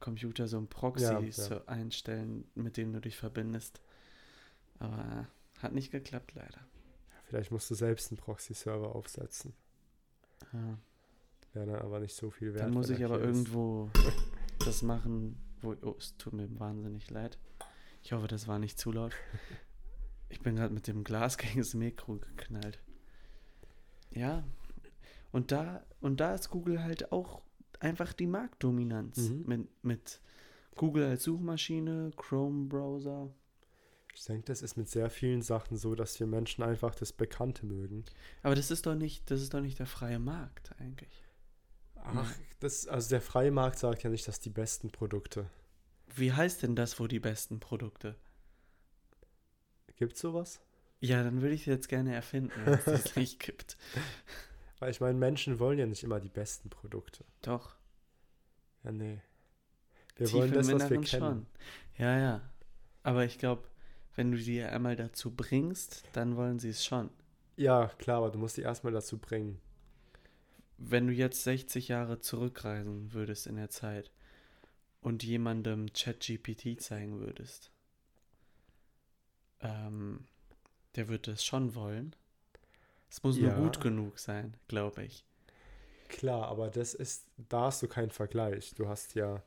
[0.00, 1.64] Computer so ein Proxy ja, ja.
[1.66, 3.80] einstellen, mit dem du dich verbindest.
[4.78, 5.26] Aber
[5.60, 6.60] hat nicht geklappt, leider.
[7.24, 9.52] Vielleicht musst du selbst einen Proxy-Server aufsetzen.
[10.52, 10.78] Ja.
[11.52, 12.64] Wäre dann aber nicht so viel wert.
[12.64, 13.90] Dann muss ich aber irgendwo
[14.64, 15.74] das machen, wo.
[15.82, 17.38] Oh, es tut mir wahnsinnig leid.
[18.02, 19.12] Ich hoffe, das war nicht zu laut.
[20.28, 22.78] Ich bin gerade mit dem Glas gegen das Mikro geknallt.
[24.10, 24.44] Ja.
[25.32, 27.42] Und da, und da ist Google halt auch
[27.80, 29.16] einfach die Marktdominanz.
[29.18, 29.44] Mhm.
[29.46, 30.20] Mit, mit
[30.76, 33.30] Google als Suchmaschine, Chrome-Browser.
[34.14, 37.66] Ich denke, das ist mit sehr vielen Sachen so, dass wir Menschen einfach das Bekannte
[37.66, 38.04] mögen.
[38.42, 41.24] Aber das ist doch nicht, das ist doch nicht der freie Markt eigentlich.
[41.94, 45.50] Ach, das, also der freie Markt sagt ja nicht, dass die besten Produkte.
[46.14, 48.16] Wie heißt denn das, wo die besten Produkte?
[49.98, 50.60] Gibt es sowas?
[51.00, 53.76] Ja, dann würde ich es jetzt gerne erfinden, wenn es das nicht gibt.
[54.78, 57.24] Weil ich meine, Menschen wollen ja nicht immer die besten Produkte.
[57.42, 57.76] Doch.
[58.84, 59.20] Ja, nee.
[60.16, 61.06] Wir tief wollen das, was wir kennen.
[61.06, 61.46] schon.
[61.98, 62.50] Ja, ja.
[63.02, 63.64] Aber ich glaube,
[64.14, 67.10] wenn du die einmal dazu bringst, dann wollen sie es schon.
[67.56, 69.60] Ja, klar, aber du musst die erstmal dazu bringen.
[70.76, 74.12] Wenn du jetzt 60 Jahre zurückreisen würdest in der Zeit
[75.00, 77.72] und jemandem ChatGPT zeigen würdest,
[79.60, 80.24] ähm,
[80.96, 82.14] der wird es schon wollen.
[83.10, 83.54] Es muss Ja.
[83.54, 85.24] nur gut genug sein, glaube ich.
[86.08, 88.74] Klar, aber das ist, da hast du keinen Vergleich.
[88.74, 89.42] Du hast ja,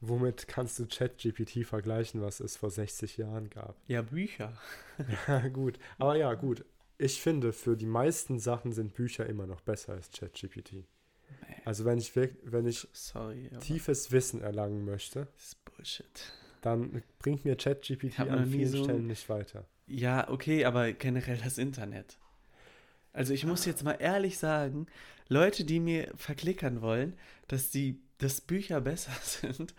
[0.00, 3.76] womit kannst du ChatGPT vergleichen, was es vor 60 Jahren gab?
[3.86, 4.56] Ja, Bücher.
[5.28, 5.78] Ja, gut.
[5.98, 6.64] Aber ja, gut.
[6.98, 10.84] Ich finde, für die meisten Sachen sind Bücher immer noch besser als ChatGPT.
[11.64, 16.32] Also wenn ich wenn ich Sorry, tiefes Wissen erlangen möchte, das ist Bullshit.
[16.60, 19.66] Dann bringt mir ChatGPT an vielen so- Stellen nicht weiter.
[19.86, 22.18] Ja, okay, aber generell das Internet.
[23.12, 24.86] Also ich muss jetzt mal ehrlich sagen,
[25.28, 27.14] Leute, die mir verklickern wollen,
[27.48, 29.74] dass die dass Bücher besser sind,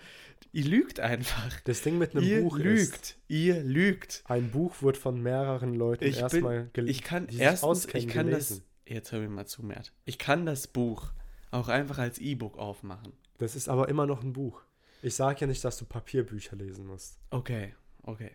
[0.52, 1.60] ihr lügt einfach.
[1.62, 2.80] Das Ding mit einem ihr Buch lügt.
[2.82, 4.24] ist, Ihr lügt.
[4.26, 6.91] ein Buch wird von mehreren Leuten Ich erstmal gelesen.
[6.91, 8.63] Ich kann erstens, ich kann gelesen.
[8.86, 8.91] das.
[8.94, 9.94] Jetzt hör mir mal zu, Mert.
[10.06, 11.12] Ich kann das Buch
[11.52, 13.13] auch einfach als E-Book aufmachen.
[13.38, 14.62] Das ist aber immer noch ein Buch.
[15.02, 17.18] Ich sage ja nicht, dass du Papierbücher lesen musst.
[17.32, 18.32] Okay, okay,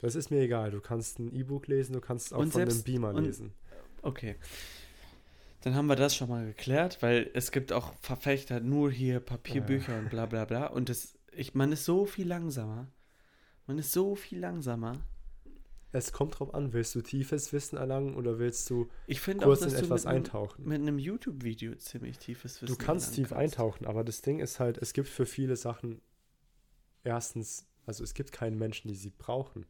[0.00, 0.70] Das ist mir egal.
[0.70, 3.52] Du kannst ein E-Book lesen, du kannst auch Und von einem selbst- Beamer und- lesen.
[4.02, 4.36] okay.
[5.62, 9.98] Dann haben wir das schon mal geklärt, weil es gibt auch Verfechter nur hier Papierbücher
[9.98, 10.66] und bla bla bla.
[10.68, 12.86] Und das, ich, man ist so viel langsamer.
[13.66, 15.00] Man ist so viel langsamer.
[15.90, 19.60] Es kommt drauf an, willst du tiefes Wissen erlangen oder willst du Ich auch, kurz
[19.60, 20.64] dass in du etwas mit einem, eintauchen?
[20.68, 24.78] mit einem YouTube-Video ziemlich tiefes Wissen Du kannst tief eintauchen, aber das Ding ist halt,
[24.78, 26.00] es gibt für viele Sachen
[27.04, 29.66] erstens, also es gibt keinen Menschen, die sie brauchen.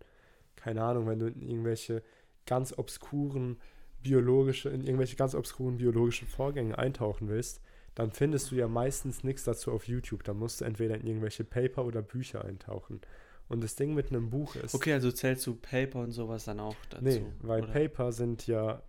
[0.57, 2.03] Keine Ahnung, wenn du in irgendwelche
[2.47, 3.59] ganz obskuren
[4.03, 7.61] biologische, in irgendwelche ganz obskuren biologischen Vorgänge eintauchen willst,
[7.95, 10.23] dann findest du ja meistens nichts dazu auf YouTube.
[10.25, 13.01] Dann musst du entweder in irgendwelche Paper oder Bücher eintauchen.
[13.49, 14.75] Und das Ding mit einem Buch ist.
[14.75, 17.05] Okay, also zählst du Paper und sowas dann auch dazu?
[17.05, 17.73] Nee, weil oder?
[17.73, 18.83] Paper sind ja,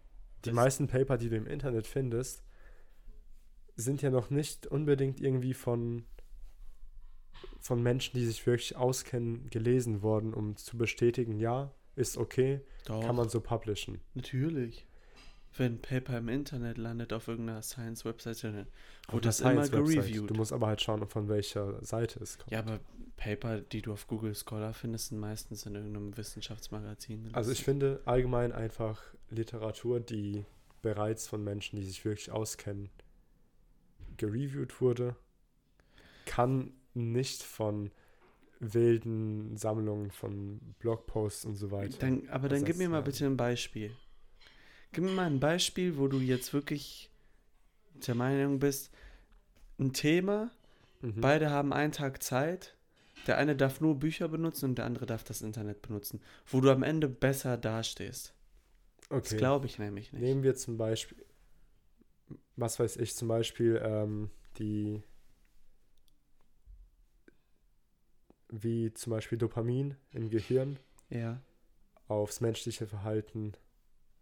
[0.46, 2.44] die Das- meisten Paper, die du im Internet findest,
[3.76, 6.06] sind ja noch nicht unbedingt irgendwie von,
[7.60, 13.04] von Menschen, die sich wirklich auskennen, gelesen worden, um zu bestätigen, ja, ist okay, Doch,
[13.04, 14.00] kann man so publishen.
[14.14, 14.86] natürlich.
[15.58, 18.68] Wenn Paper im Internet landet auf irgendeiner Science-Webseite,
[19.12, 20.30] der das immer gereviewt.
[20.30, 22.52] Du musst aber halt schauen, von welcher Seite es kommt.
[22.52, 22.80] Ja, aber
[23.18, 27.18] Paper, die du auf Google Scholar findest, sind meistens in irgendeinem Wissenschaftsmagazin.
[27.18, 27.36] gelistet.
[27.36, 30.46] Also ich finde allgemein einfach Literatur, die
[30.84, 32.90] bereits von Menschen, die sich wirklich auskennen,
[34.18, 35.16] gereviewt wurde,
[36.26, 37.92] kann nicht von
[38.60, 41.98] wilden Sammlungen von Blogposts und so weiter.
[42.00, 43.96] Dann, aber dann gib mir mal bitte ein Beispiel.
[44.92, 47.10] Gib mir mal ein Beispiel, wo du jetzt wirklich
[48.08, 48.92] der Meinung bist,
[49.78, 50.52] ein Thema,
[51.02, 51.22] Mhm.
[51.22, 52.76] beide haben einen Tag Zeit,
[53.28, 56.70] der eine darf nur Bücher benutzen und der andere darf das Internet benutzen, wo du
[56.72, 58.34] am Ende besser dastehst.
[59.10, 59.38] Das okay.
[59.38, 60.22] glaube ich nämlich nicht.
[60.22, 61.26] Nehmen wir zum Beispiel,
[62.56, 65.02] was weiß ich, zum Beispiel ähm, die,
[68.50, 70.78] wie zum Beispiel Dopamin im Gehirn
[71.10, 71.42] Ja.
[72.08, 73.54] aufs menschliche Verhalten,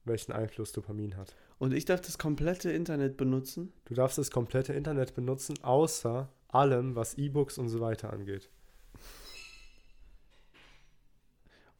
[0.03, 1.35] welchen Einfluss Dopamin hat.
[1.59, 3.73] Und ich darf das komplette Internet benutzen?
[3.85, 8.49] Du darfst das komplette Internet benutzen, außer allem, was E-Books und so weiter angeht.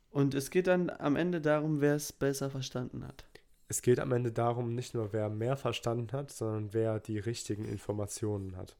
[0.09, 3.25] Und es geht dann am Ende darum, wer es besser verstanden hat.
[3.67, 7.65] Es geht am Ende darum, nicht nur wer mehr verstanden hat, sondern wer die richtigen
[7.65, 8.77] Informationen hat.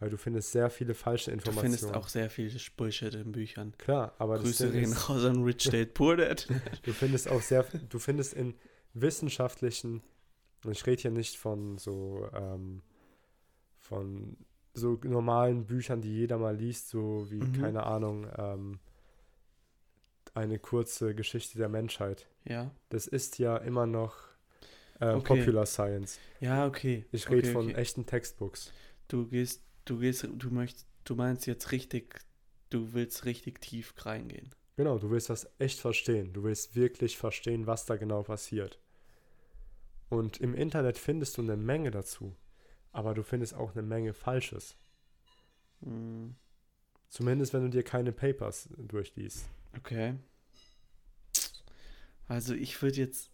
[0.00, 1.74] Weil du findest sehr viele falsche Du Informationen.
[1.74, 3.72] findest auch sehr viel Bullshit in Büchern.
[3.78, 6.46] Klar, aber das Grüße ist, raus an Rich Dad Poor Dad.
[6.84, 8.54] du findest auch sehr, du findest in
[8.94, 10.02] wissenschaftlichen,
[10.64, 12.82] und ich rede hier nicht von so, ähm,
[13.80, 14.36] von
[14.74, 17.60] so normalen Büchern, die jeder mal liest, so wie, Mhm.
[17.60, 18.78] keine Ahnung, ähm,
[20.34, 22.28] eine kurze Geschichte der Menschheit.
[22.44, 22.70] ja.
[22.90, 24.14] Das ist ja immer noch
[25.00, 25.38] äh, Okay.
[25.40, 26.18] Popular Science.
[26.40, 27.04] Ja, okay.
[27.12, 27.74] Ich rede okay, von okay.
[27.74, 28.72] echten Textbooks.
[29.08, 32.20] Du gehst, du gehst, du möchtest, du meinst jetzt richtig,
[32.70, 34.50] du willst richtig tief reingehen.
[34.76, 36.32] Genau, du willst das echt verstehen.
[36.32, 38.78] Du willst wirklich verstehen, was da genau passiert.
[40.08, 42.36] Und im Internet findest du eine Menge dazu.
[42.92, 44.76] Aber du findest auch eine Menge Falsches.
[45.82, 46.36] Hm,
[47.08, 49.48] Zumindest wenn du dir keine Papers durchliest.
[49.76, 50.14] Okay.
[52.26, 53.30] Also ich würde jetzt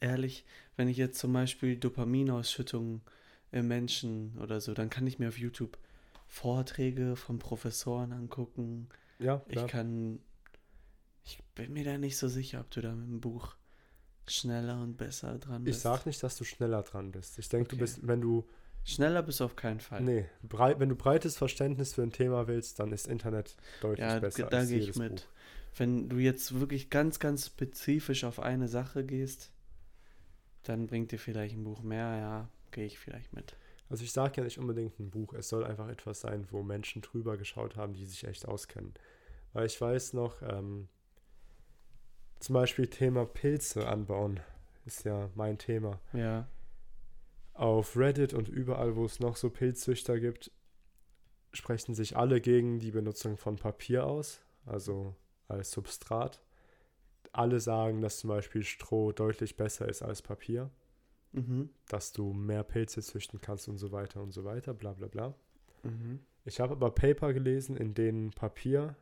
[0.00, 3.02] ehrlich, wenn ich jetzt zum Beispiel Dopaminausschüttung
[3.52, 5.76] im Menschen oder so, dann kann ich mir auf YouTube
[6.30, 8.88] Vorträge von Professoren angucken.
[9.18, 9.66] Ja, Ich klar.
[9.66, 10.20] kann,
[11.24, 13.56] ich bin mir da nicht so sicher, ob du da mit dem Buch
[14.28, 15.82] schneller und besser dran Ich bist.
[15.82, 17.36] sag nicht, dass du schneller dran bist.
[17.40, 17.76] Ich denke, Okay.
[17.76, 18.48] du bist, wenn du
[18.84, 20.00] Schneller bist du auf keinen Fall.
[20.02, 24.18] Nee, breit, wenn du breites Verständnis für ein Thema willst, dann ist Internet deutlich ja,
[24.20, 25.16] besser da als gehe ich mit.
[25.16, 25.28] Buch.
[25.76, 29.50] Wenn du jetzt wirklich ganz, ganz spezifisch auf eine Sache gehst,
[30.62, 33.54] dann bringt dir vielleicht ein Buch mehr, ja, gehe ich vielleicht mit.
[33.90, 37.02] Also ich sage ja nicht unbedingt ein Buch, es soll einfach etwas sein, wo Menschen
[37.02, 38.94] drüber geschaut haben, die sich echt auskennen.
[39.52, 40.88] Weil ich weiß noch, ähm,
[42.38, 44.40] zum Beispiel Thema Pilze anbauen
[44.86, 46.00] ist ja mein Thema.
[46.12, 46.48] Ja.
[47.52, 50.52] Auf Reddit und überall, wo es noch so Pilzzüchter gibt,
[51.52, 55.16] sprechen sich alle gegen die Benutzung von Papier aus, also
[55.48, 56.40] als Substrat.
[57.32, 60.70] Alle sagen, dass zum Beispiel Stroh deutlich besser ist als Papier,
[61.32, 61.70] Mhm.
[61.88, 65.34] dass du mehr Pilze züchten kannst und so weiter und so weiter, bla bla bla.
[65.84, 66.18] Mhm.
[66.44, 68.96] Ich habe aber Paper gelesen, in denen Papier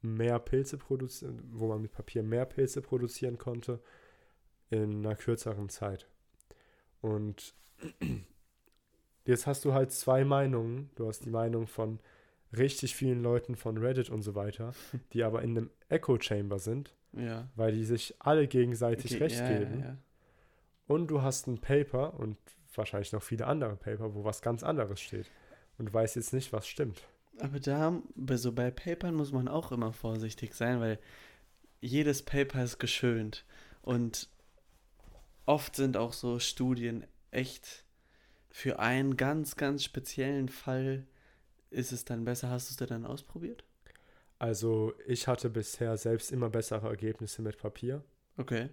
[0.00, 3.78] mehr Pilze produzieren, wo man mit Papier mehr Pilze produzieren konnte
[4.70, 6.08] in einer kürzeren Zeit.
[7.00, 7.54] Und
[9.26, 10.90] jetzt hast du halt zwei Meinungen.
[10.96, 12.00] Du hast die Meinung von
[12.56, 14.72] richtig vielen Leuten von Reddit und so weiter,
[15.12, 17.48] die aber in einem Echo Chamber sind, Ja.
[17.54, 19.80] weil die sich alle gegenseitig Okay, recht ja, geben.
[19.80, 19.96] Ja, ja.
[20.92, 22.36] Und du hast ein Paper und
[22.74, 25.30] wahrscheinlich noch viele andere Paper, wo was ganz anderes steht.
[25.78, 27.02] Und du weißt jetzt nicht, was stimmt.
[27.40, 30.98] Aber da, bei- so bei Papern muss man auch immer vorsichtig sein, weil
[31.80, 33.44] jedes Paper ist geschönt.
[33.80, 34.28] Und
[35.46, 37.84] oft sind auch so Studien echt
[38.50, 41.06] für einen ganz, ganz speziellen Fall
[41.70, 42.50] ist es dann besser.
[42.50, 43.64] Hast du es dir dann ausprobiert?
[44.38, 48.04] Also ich hatte bisher selbst immer bessere Ergebnisse mit Papier.
[48.36, 48.68] Okay.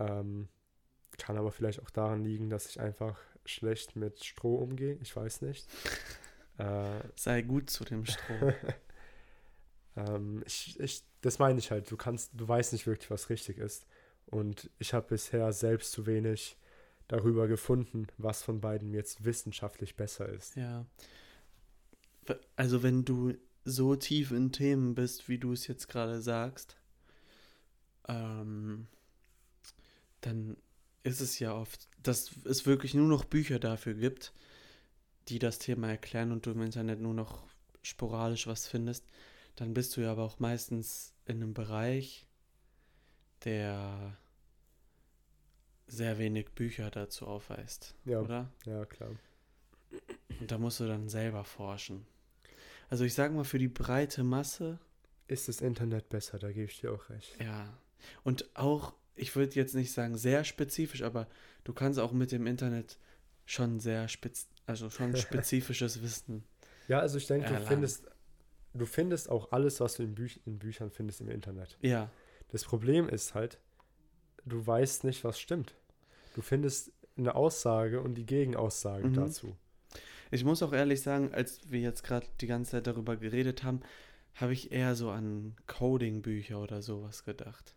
[0.00, 0.48] Ähm,
[1.16, 4.98] kann aber vielleicht auch daran liegen, dass ich einfach schlecht mit Stroh umgehe.
[5.02, 5.66] Ich weiß nicht.
[6.58, 8.52] äh, Sei gut zu dem Stroh.
[9.96, 11.90] ähm, ich, ich, das meine ich halt.
[11.90, 13.86] Du kannst, du weißt nicht wirklich, was richtig ist.
[14.26, 16.58] Und ich habe bisher selbst zu wenig
[17.08, 20.56] darüber gefunden, was von beiden jetzt wissenschaftlich besser ist.
[20.56, 20.84] Ja.
[22.54, 23.32] Also wenn du
[23.64, 26.76] so tief in Themen bist, wie du es jetzt gerade sagst,
[28.06, 28.86] ähm,
[30.20, 30.56] dann
[31.02, 34.32] ist es ja oft, dass es wirklich nur noch Bücher dafür gibt,
[35.28, 37.46] die das Thema erklären und du im Internet nur noch
[37.82, 39.04] sporadisch was findest,
[39.56, 42.26] dann bist du ja aber auch meistens in einem Bereich,
[43.44, 44.16] der
[45.86, 48.50] sehr wenig Bücher dazu aufweist, Ja, oder?
[48.66, 49.10] ja klar.
[50.40, 52.06] Und da musst du dann selber forschen.
[52.90, 54.78] Also ich sag mal, für die breite Masse,
[55.28, 56.38] Ist das Internet besser?
[56.38, 57.38] Da gebe ich dir auch recht.
[57.40, 57.76] ja.
[58.24, 61.26] Und auch, ich würde jetzt nicht sagen sehr spezifisch, aber
[61.64, 62.98] du kannst auch mit dem Internet
[63.46, 66.44] schon sehr spez also schon spezifisches Wissen.
[66.88, 67.68] Ja, also ich denke, du Erlangen.
[67.68, 68.06] findest,
[68.74, 71.76] du findest auch alles, was du in, Büch in Büchern findest im Internet.
[71.80, 72.10] Ja,
[72.50, 73.58] Das Problem ist halt,
[74.44, 75.74] du weißt nicht, was stimmt.
[76.34, 79.14] Du findest eine Aussage und die Gegenaussage Mhm.
[79.14, 79.56] dazu.
[80.30, 83.80] ich muss auch ehrlich sagen, als wir jetzt gerade die ganze Zeit darüber geredet haben,
[84.34, 87.74] habe ich eher so an Coding-Bücher oder sowas gedacht.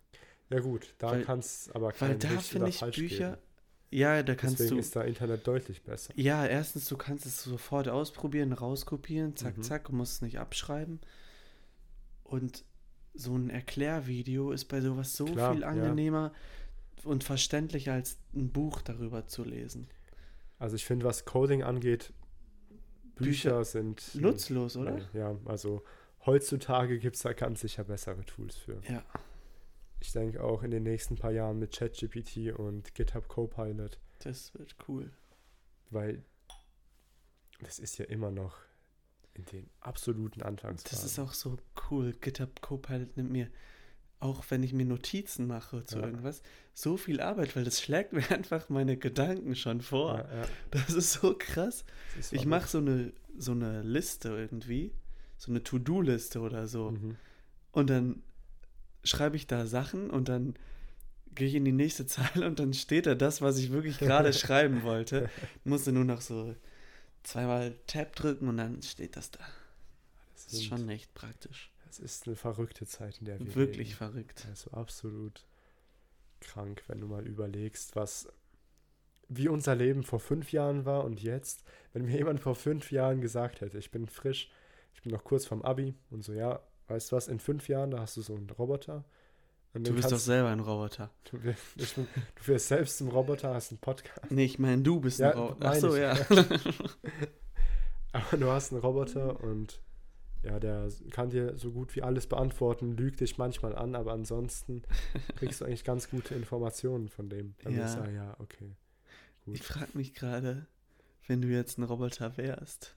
[0.52, 3.42] Ja gut, da Weil- kann es aber Weil kein da richtig finde ich Bücher, geben.
[3.90, 6.12] ja, da kannst Deswegen du, ist da Internet deutlich besser.
[6.16, 9.62] Ja, erstens, du kannst es sofort ausprobieren, rauskopieren, zack, Mhm.
[9.62, 11.00] zack, musst es nicht abschreiben.
[12.24, 12.64] Und
[13.14, 15.68] so ein Erklärvideo ist bei sowas so Klar, viel ja.
[15.68, 16.32] angenehmer
[17.04, 19.88] und verständlicher als ein Buch darüber zu lesen.
[20.58, 22.12] Also ich finde, was Coding angeht,
[23.16, 24.98] Bücher, Bücher sind Nutzlos, oder?
[25.12, 25.82] Ja, also
[26.24, 28.80] heutzutage gibt es da ganz sicher bessere Tools für.
[28.88, 29.02] Ja.
[30.02, 34.74] Ich denke auch in den nächsten paar Jahren mit ChatGPT und GitHub Copilot, Das wird
[34.88, 35.10] cool.
[35.90, 36.24] weil
[37.60, 38.56] das ist ja immer noch
[39.34, 40.96] in den absoluten Anfangsphasen.
[40.96, 41.56] Das ist auch so
[41.88, 42.12] cool.
[42.20, 43.48] GitHub Copilot nimmt mir,
[44.18, 46.06] auch wenn ich mir Notizen mache zu Ja.
[46.06, 46.42] irgendwas,
[46.74, 50.18] so viel Arbeit, weil das schlägt mir einfach meine Gedanken schon vor.
[50.18, 51.84] Ja, ja, Das ist so krass.
[52.18, 54.92] ist Ich mache so eine, so eine Liste irgendwie,
[55.38, 56.90] so eine To-Do-Liste oder so.
[56.90, 57.16] Mhm.
[57.70, 58.22] Und dann
[59.04, 60.54] schreibe ich da Sachen und dann
[61.34, 64.32] gehe ich in die nächste Zeile und dann steht da das, was ich wirklich gerade
[64.32, 65.30] schreiben wollte.
[65.64, 66.54] Musste nur noch so
[67.22, 69.40] zweimal Tab drücken und dann steht das da.
[70.34, 71.70] Das, ist sind- schon echt praktisch.
[71.86, 73.98] das ist eine verrückte Zeit, in der wir Wirklich leben.
[73.98, 74.46] verrückt.
[74.50, 75.44] Also absolut
[76.40, 78.28] krank, wenn du mal überlegst, was
[79.28, 81.62] wie unser Leben vor fünf Jahren war und jetzt.
[81.94, 84.50] Wenn mir jemand vor fünf Jahren gesagt hätte, ich bin frisch,
[84.94, 87.90] ich bin noch kurz vom Abi und so, ja, weißt du was, in fünf Jahren,
[87.90, 89.04] da hast du so einen Roboter.
[89.74, 91.10] Und Du bist doch selber ein Roboter.
[91.30, 94.30] du, wirst- ich bin, du wirst selbst zum Roboter, hast einen Podcast.
[94.30, 95.68] Nee, ich meine, du bist Ja, ein Roboter.
[95.70, 96.14] Achso, ja.
[98.12, 99.80] Aber du hast einen Roboter und
[100.42, 104.82] ja, der kann dir so gut wie alles beantworten, lügt dich manchmal an, aber ansonsten
[105.36, 107.54] kriegst du eigentlich ganz gute Informationen von dem.
[107.62, 107.82] Dann Ja.
[107.84, 108.74] bist du, ah, ja, okay.
[109.44, 109.54] Gut.
[109.54, 110.66] Ich frage mich gerade,
[111.28, 112.96] wenn du jetzt ein Roboter wärst?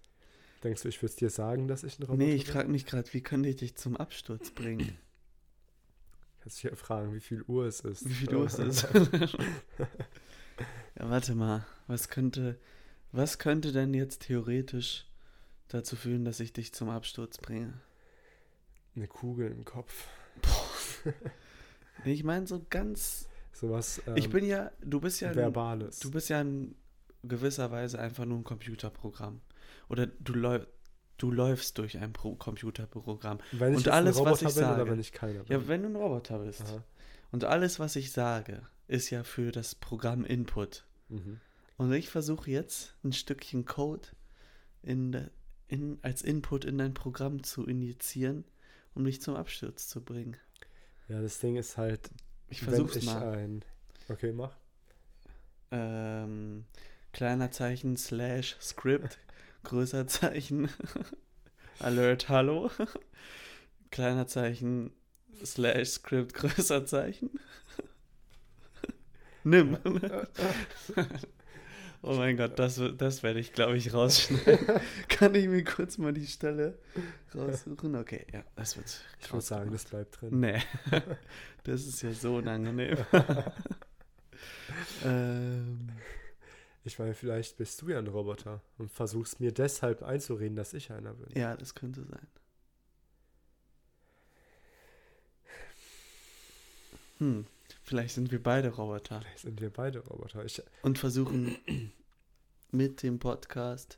[0.66, 2.28] Denkst du, ich würde dir sagen, dass ich ein Roboter bin?
[2.28, 4.98] Nee, ich frage mich gerade, wie könnte ich dich zum Absturz bringen?
[6.40, 8.10] Kannst du dich fragen, wie viel Uhr es ist.
[8.10, 8.88] Wie viel Uhr es ist.
[10.98, 11.68] ja, warte mal.
[11.86, 12.58] Was könnte,
[13.12, 15.06] was könnte denn jetzt theoretisch
[15.68, 17.80] dazu führen, dass ich dich zum Absturz bringe?
[18.96, 20.08] Eine Kugel im Kopf.
[20.42, 21.14] Boah.
[22.06, 23.30] ich meine so ganz.
[23.54, 24.02] Sowas.
[24.08, 25.36] Ähm, ich bin ja, du bist ja.
[25.36, 26.00] Verbales.
[26.00, 26.74] du bist ja in
[27.22, 29.42] gewisser Weise einfach nur ein Computerprogramm.
[29.90, 30.60] Oder du, läu
[31.18, 33.40] du läufst durch ein Pro Computerprogramm.
[33.52, 34.82] Wenn und alles, was ich sage.
[34.82, 35.44] Oder wenn ich bin?
[35.48, 36.62] Ja, wenn du ein Roboter bist.
[36.62, 36.84] Aha.
[37.32, 40.86] Und alles, was ich sage, ist ja für das Programm Input.
[41.10, 41.40] Mhm.
[41.78, 44.08] Und ich versuche jetzt ein Stückchen Code
[44.82, 45.30] in,
[45.68, 48.46] in, als Input in dein Programm zu injizieren,
[48.94, 50.38] um dich zum Absturz zu bringen.
[51.08, 52.10] Ja, das Ding ist halt,
[52.48, 53.34] ich versuch's ich mal.
[53.34, 53.66] Ein,
[54.10, 54.56] okay, mach.
[55.72, 56.66] Ähm,
[57.12, 59.20] kleiner Zeichen slash Script,
[59.66, 60.70] größer Zeichen
[61.80, 62.72] Alert Hallo,
[63.92, 64.92] kleiner Zeichen
[65.44, 67.32] slash Script, größer Zeichen.
[69.44, 69.78] Nimm.
[72.02, 74.80] oh mein Gott, das, das werde ich, glaube ich, rausschneiden.
[75.10, 76.80] Kann ich mir kurz mal die Stelle
[77.36, 77.96] raussuchen?
[77.96, 79.02] Okay, ja, das wird.
[79.20, 80.40] Ich würde sagen, das bleibt drin.
[80.40, 80.62] Nee,
[81.66, 82.98] das ist ja so unangenehm.
[85.04, 85.90] ähm.
[86.86, 90.92] Ich meine, vielleicht bist du ja ein Roboter und versuchst mir deshalb einzureden, dass ich
[90.92, 91.36] einer bin.
[91.36, 92.28] Ja, das könnte sein.
[97.18, 97.46] Hm,
[97.82, 99.22] vielleicht sind wir beide Roboter.
[99.22, 100.46] Vielleicht sind wir beide Roboter.
[100.46, 101.58] Ich, und versuchen
[102.72, 103.98] mit dem Podcast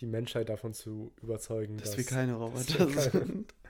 [0.00, 3.54] die Menschheit davon zu überzeugen, dass, dass wir keine Roboter wir keine sind.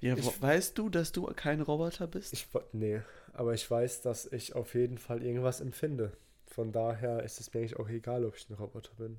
[0.00, 2.32] Ja, ich, weißt du, dass du kein Roboter bist?
[2.32, 3.02] Ich, nee,
[3.34, 6.10] aber ich weiß, dass ich auf jeden Fall irgendwas empfinde.
[6.52, 9.18] Von daher ist es mir eigentlich auch egal, ob ich ein Roboter bin.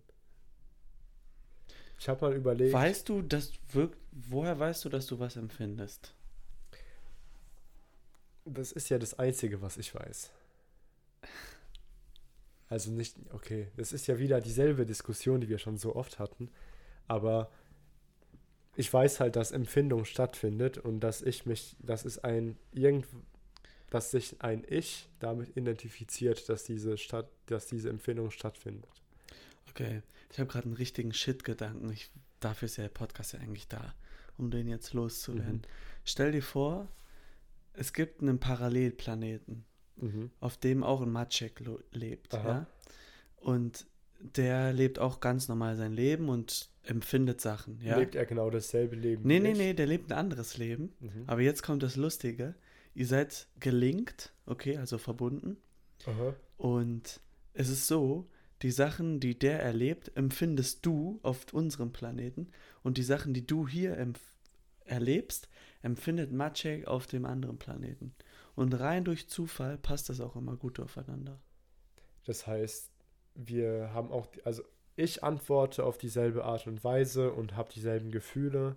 [1.99, 2.73] Ich habe mal überlegt.
[2.73, 6.13] Weißt du, dass wirkt, woher weißt du, dass du was empfindest?
[8.45, 10.31] Das ist ja das Einzige, was ich weiß.
[12.69, 16.51] Also nicht, okay, das ist ja wieder dieselbe Diskussion, die wir schon so oft hatten.
[17.07, 17.49] Aber
[18.75, 23.07] ich weiß halt, dass Empfindung stattfindet und dass ich mich, das ist ein irgend,
[23.93, 28.89] dass sich ein Ich damit identifiziert, dass diese, Stadt, dass diese Empfindung stattfindet.
[29.69, 31.95] Okay, ich habe gerade einen richtigen Shit-Gedanken.
[32.39, 33.93] Dafür ist ja der Podcast ja eigentlich da,
[34.39, 35.57] um den jetzt loszuwerden.
[35.57, 35.61] Mhm.
[36.05, 36.87] Stell dir vor,
[37.73, 39.63] es gibt einen Parallelplaneten,
[39.97, 40.31] mhm.
[40.39, 42.33] auf dem auch ein Maciek lebt.
[42.33, 42.65] Ja?
[43.37, 43.85] Und
[44.19, 47.79] der lebt auch ganz normal sein Leben und empfindet Sachen.
[47.83, 47.99] Ja?
[47.99, 49.21] Lebt er genau dasselbe Leben?
[49.27, 50.93] Nee, nee, nee, der lebt ein anderes Leben.
[50.99, 51.25] Mhm.
[51.27, 52.55] Aber jetzt kommt das Lustige
[52.95, 55.57] ihr seid gelinkt, okay, also verbunden.
[56.05, 56.35] Aha.
[56.57, 57.21] Und
[57.53, 58.27] es ist so,
[58.61, 62.49] die Sachen, die der erlebt, empfindest du auf unserem Planeten
[62.81, 63.97] und die Sachen, die du hier
[64.85, 65.49] erlebst,
[65.81, 68.15] empfindet Maciek auf dem anderen Planeten.
[68.55, 71.39] Und rein durch Zufall passt das auch immer gut aufeinander.
[72.25, 72.91] Das heißt,
[73.35, 74.63] wir haben auch, also
[74.95, 78.75] ich antworte auf dieselbe Art und Weise und habe dieselben Gefühle.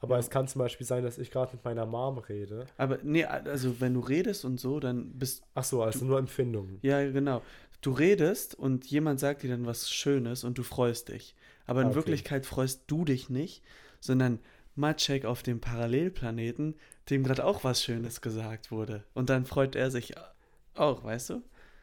[0.00, 0.20] Aber ja.
[0.20, 2.66] es kann zum Beispiel sein, dass ich gerade mit meiner Mom rede.
[2.78, 6.18] Aber nee, also wenn du redest und so, dann bist Ach so, also du, nur
[6.18, 6.78] Empfindungen.
[6.82, 7.42] Ja, genau.
[7.82, 11.34] Du redest und jemand sagt dir dann was Schönes und du freust dich.
[11.66, 11.96] Aber in ah, okay.
[11.96, 13.62] Wirklichkeit freust du dich nicht,
[14.00, 14.38] sondern
[14.74, 16.76] Maciek auf dem Parallelplaneten,
[17.10, 19.04] dem gerade auch was Schönes gesagt wurde.
[19.14, 20.14] Und dann freut er sich
[20.74, 21.42] auch, weißt du?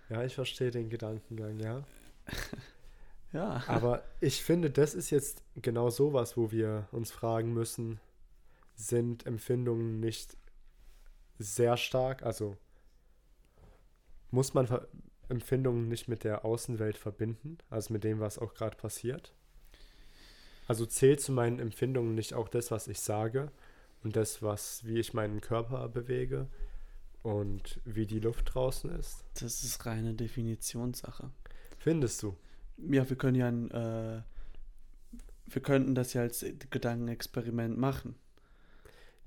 [0.10, 1.84] Ja, ich verstehe den Gedankengang, ja.
[3.34, 3.64] ja.
[3.68, 8.00] Aber ich finde, das ist jetzt genau sowas, wo wir uns fragen müssen,
[8.78, 10.38] sind Empfindungen nicht
[11.40, 12.56] sehr stark, also
[14.32, 14.68] muss man
[15.30, 19.34] Empfindungen nicht mit der Außenwelt verbinden, also mit dem, was auch gerade passiert?
[20.68, 23.52] Also zählt zu meinen Empfindungen nicht auch das, was ich sage
[24.04, 26.48] und das, was, wie ich meinen Körper bewege
[27.24, 29.24] und wie die Luft draußen ist?
[29.40, 31.32] Das ist reine Definitionssache.
[31.80, 32.36] Findest du?
[32.78, 34.22] Ja, wir können ja ein, äh,
[35.48, 38.16] wir könnten das ja als Gedankenexperiment machen.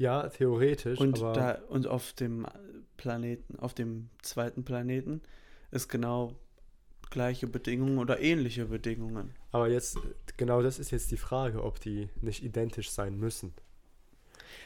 [0.01, 0.99] Ja, theoretisch.
[0.99, 2.47] Und, da, und auf dem
[2.97, 5.21] Planeten, auf dem zweiten Planeten
[5.73, 6.37] ist genau
[7.11, 9.35] gleiche Bedingungen oder ähnliche Bedingungen.
[9.53, 9.99] Aber jetzt,
[10.39, 13.53] genau das ist jetzt die Frage, ob die nicht identisch sein müssen.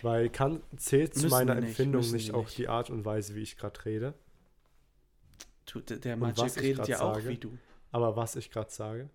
[0.02, 3.42] Weil kann, zählt zu meiner nicht, Empfindung nicht, nicht auch die Art und Weise, wie
[3.42, 4.14] ich gerade rede?
[5.66, 7.58] Tu, der der Magic redet ja auch wie du.
[7.90, 9.10] Aber was ich gerade sage?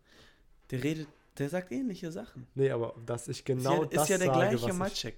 [0.72, 1.08] Der redet,
[1.38, 2.46] der sagt ähnliche Sachen.
[2.56, 5.16] Nee, aber dass ich genau ist ja, das ist ja der sage, gleiche Magic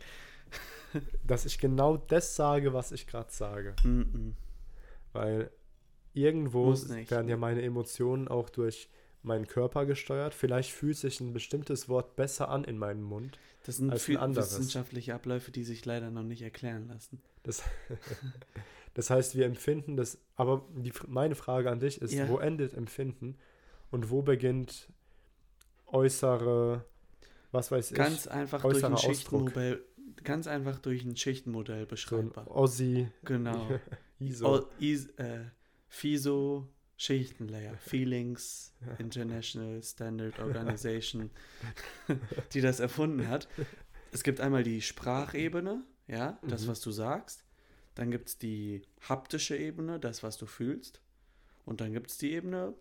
[1.25, 3.75] dass ich genau das sage, was ich gerade sage.
[3.83, 4.33] Mm -mm.
[5.13, 5.51] Weil
[6.13, 8.89] irgendwo werden ja meine Emotionen auch durch
[9.23, 10.33] meinen Körper gesteuert.
[10.33, 13.37] Vielleicht fühlt sich ein bestimmtes Wort besser an in meinem Mund.
[13.63, 17.21] Das sind als ein wissenschaftliche Abläufe, die sich leider noch nicht erklären lassen.
[17.43, 17.63] Das,
[18.93, 20.17] das heißt, wir empfinden das.
[20.35, 22.27] Aber die, meine Frage an dich ist: ja.
[22.27, 23.37] Wo endet Empfinden
[23.91, 24.89] und wo beginnt
[25.87, 26.83] äußere,
[27.51, 29.83] was weiß ganz ich, einfach durch ein Schichtenmodell,
[30.23, 32.45] ganz einfach durch ein Schichtenmodell beschreibbar.
[32.45, 33.07] So Ossi.
[33.23, 33.67] Genau.
[34.19, 34.57] ISO.
[34.57, 35.45] O, is, äh,
[35.87, 41.31] FISO, Schichtenlayer, Feelings International Standard Organization,
[42.53, 43.47] die das erfunden hat.
[44.11, 46.67] Es gibt einmal die Sprachebene, ja, das, mhm.
[46.67, 47.43] was du sagst.
[47.95, 51.01] Dann gibt es die haptische Ebene, das, was du fühlst.
[51.65, 52.73] Und dann gibt es die Ebene,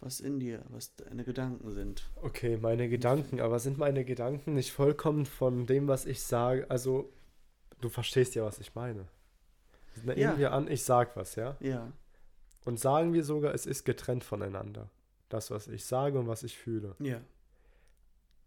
[0.00, 2.08] was in dir, was deine Gedanken sind.
[2.16, 6.70] Okay, meine Gedanken, aber sind meine Gedanken nicht vollkommen von dem, was ich sage?
[6.70, 7.12] Also,
[7.80, 9.06] du verstehst ja, was ich meine.
[10.04, 10.38] Nehmen ja.
[10.38, 11.56] wir an, ich sag was, ja?
[11.60, 11.92] Ja.
[12.64, 14.90] Und sagen wir sogar, es ist getrennt voneinander.
[15.28, 16.94] Das, was ich sage und was ich fühle.
[17.00, 17.20] Ja.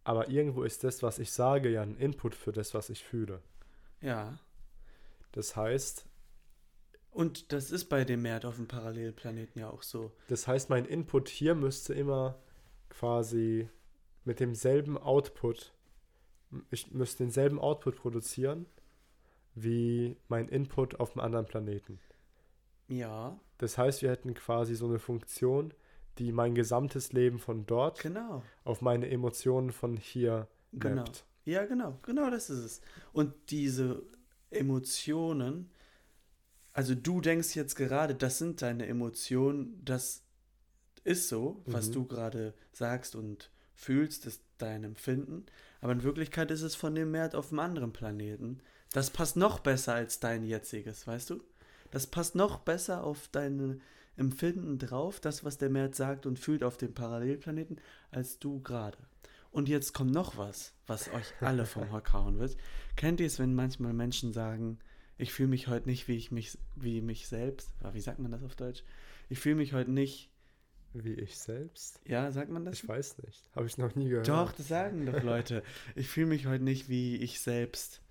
[0.04, 3.42] Aber irgendwo ist das, was ich sage, ja ein Input für das, was ich fühle.
[4.00, 4.40] Ja.
[5.32, 6.06] Das heißt.
[7.12, 10.12] Und das ist bei dem Mert auf dem Parallelplaneten ja auch so.
[10.30, 12.40] Das heißt, mein Input hier müsste immer
[12.90, 13.70] quasi
[14.24, 15.74] mit demselben Output.
[16.70, 18.66] Ich müsste denselben Output produzieren
[19.54, 22.00] wie mein Input auf einem anderen Planeten.
[22.88, 23.40] Ja.
[23.58, 25.74] Das heißt, wir hätten quasi so eine Funktion,
[26.18, 28.44] die mein gesamtes Leben von dort genau.
[28.64, 30.96] auf meine Emotionen von hier genau.
[31.04, 31.26] Mappt.
[31.46, 32.82] Ja, genau, genau das ist es.
[33.14, 34.04] Und diese
[34.52, 35.72] Emotionen,
[36.74, 40.24] also du denkst jetzt gerade, das sind deine Emotionen, das
[41.04, 41.94] ist so, was mhm.
[41.94, 45.46] du gerade sagst und fühlst, ist dein Empfinden.
[45.82, 48.60] Aber in Wirklichkeit ist es von dem Mert auf einem anderen Planeten.
[48.92, 51.44] Das passt noch besser als dein jetziges, weißt du?
[51.90, 53.82] Das passt noch besser auf dein
[54.16, 58.98] Empfinden drauf, das, was der Mert sagt und fühlt auf dem Parallelplaneten, als du gerade.
[59.52, 62.56] Und jetzt kommt noch was, was euch alle vom Hocker hauen wird.
[62.96, 64.80] Kennt ihr es, wenn manchmal Menschen sagen,
[65.22, 68.32] ich fühle mich heute nicht wie ich mich, wie mich selbst, ah, wie sagt man
[68.32, 68.84] das auf Deutsch?
[69.30, 70.30] Ich fühle mich heute nicht
[70.94, 72.02] wie ich selbst?
[72.06, 72.82] Ja, sagt man das?
[72.84, 73.50] Ich weiß nicht.
[73.56, 74.28] Habe ich noch nie gehört.
[74.28, 75.64] Doch, das sagen doch Leute.
[75.96, 78.02] Ich fühle mich heute nicht wie ich selbst.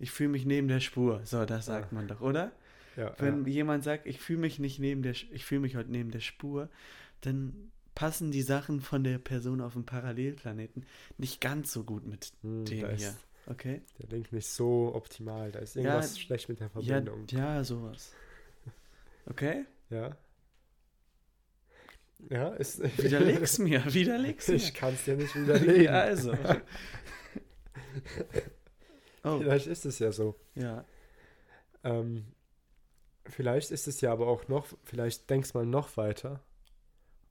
[0.00, 1.20] Ich fühle mich neben der Spur.
[1.24, 1.94] So, das sagt ja.
[1.96, 2.50] man doch, oder?
[2.96, 3.50] Ja, Wenn ja.
[3.50, 6.68] jemand sagt, ich fühle mich nicht neben der, ich fühle mich heute neben der Spur,
[7.20, 10.84] dann passen die Sachen von der Person auf dem Parallelplaneten
[11.18, 13.14] nicht ganz so gut mit hm, dem hier.
[13.46, 13.82] Okay?
[13.98, 15.52] Der Link nicht so optimal.
[15.52, 17.26] Da ist irgendwas ja, schlecht mit der Verbindung.
[17.30, 18.12] Ja, ja, sowas.
[19.26, 19.64] Okay?
[19.90, 20.16] Ja.
[22.30, 22.82] Ja, ist.
[23.02, 24.54] Widerleg's mir, widerleg's mir.
[24.54, 25.84] Ich kann es dir nicht widerlegen.
[25.84, 26.32] ja, also.
[29.24, 29.38] oh.
[29.38, 30.36] Vielleicht ist es ja so.
[30.54, 30.84] Ja.
[31.82, 32.24] Ähm,
[33.26, 36.40] vielleicht ist es ja aber auch noch, vielleicht denkst mal noch weiter.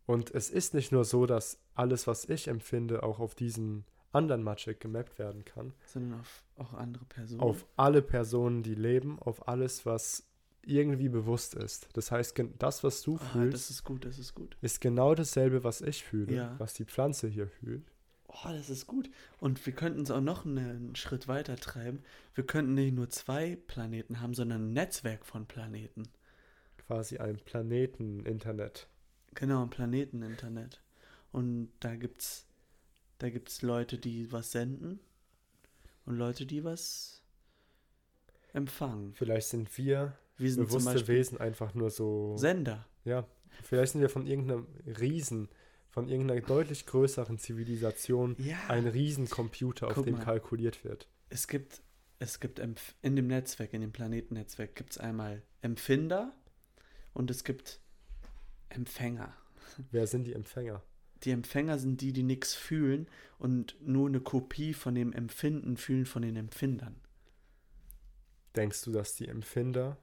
[0.05, 4.43] Und es ist nicht nur so, dass alles, was ich empfinde, auch auf diesen anderen
[4.43, 5.73] Magic gemappt werden kann.
[5.85, 7.41] Sondern auf auch andere Personen.
[7.41, 10.25] Auf alle Personen, die leben, auf alles, was
[10.65, 11.89] irgendwie bewusst ist.
[11.93, 14.33] Das heißt, das, was du Aha, fühlst, ist gut, ist.
[14.61, 16.55] Ist genau dasselbe, was ich fühle, ja.
[16.57, 17.83] was die Pflanze hier fühlt.
[18.27, 19.09] Oh, das ist gut.
[19.39, 22.03] Und wir könnten es auch noch einen Schritt weiter treiben.
[22.33, 26.03] Wir könnten nicht nur zwei Planeten haben, sondern ein Netzwerk von Planeten.
[26.77, 28.87] Quasi ein Planeten-Internet.
[29.35, 30.81] Genau, ein Planeten-Internet.
[31.31, 32.47] Und da gibt's,
[33.23, 34.99] da gibt's Leute, die was senden
[36.05, 37.23] und Leute, die was
[38.51, 39.13] empfangen.
[39.13, 42.35] Vielleicht sind wir, wir sind bewusste Wesen einfach nur so.
[42.35, 42.85] Sender.
[43.05, 43.25] Ja.
[43.63, 44.67] Vielleicht sind wir von irgendeinem
[44.99, 45.47] Riesen,
[45.87, 48.57] von irgendeiner deutlich größeren Zivilisation ja.
[48.67, 50.23] ein Riesencomputer, auf dem mal.
[50.25, 51.07] kalkuliert wird.
[51.29, 51.81] Es gibt,
[52.19, 56.35] es gibt in dem Netzwerk, in dem Planetennetzwerk, gibt es einmal Empfinder
[57.13, 57.79] und es gibt
[58.67, 59.33] Empfänger.
[59.91, 60.83] Wer sind die Empfänger?
[61.23, 63.07] Die Empfänger sind die, die nichts fühlen
[63.39, 66.95] und nur eine Kopie von dem Empfinden fühlen von den Empfindern.
[68.55, 69.97] Denkst du, dass die Empfinder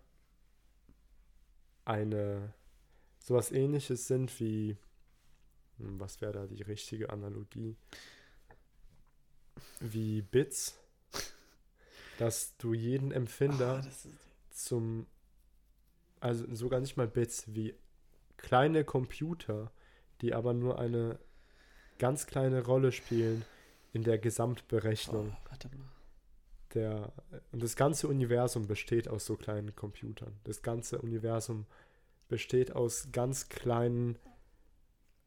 [1.84, 2.54] eine
[3.18, 4.76] sowas ähnliches sind wie
[5.80, 7.76] hm, was wäre da die richtige Analogie?
[9.80, 10.78] Wie Bits,
[12.18, 14.08] dass du jeden Empfinder oh,
[14.50, 15.06] zum
[16.20, 17.74] also sogar nicht mal Bits, wie
[18.36, 19.72] kleine Computer,
[20.20, 21.18] die aber nur eine
[21.98, 23.44] ganz kleine Rolle spielen
[23.92, 25.36] in der Gesamtberechnung.
[25.36, 25.88] Oh, warte mal.
[26.74, 27.12] Der,
[27.52, 30.38] und das ganze Universum besteht aus so kleinen Computern.
[30.44, 31.64] Das ganze Universum
[32.28, 34.18] besteht aus ganz kleinen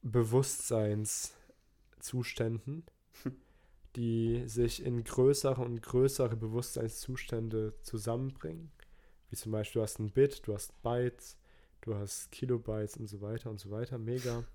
[0.01, 2.85] Bewusstseinszuständen,
[3.95, 8.71] die sich in größere und größere Bewusstseinszustände zusammenbringen.
[9.29, 11.37] Wie zum Beispiel, du hast ein Bit, du hast Bytes,
[11.81, 14.45] du hast Kilobytes und so weiter und so weiter, mega.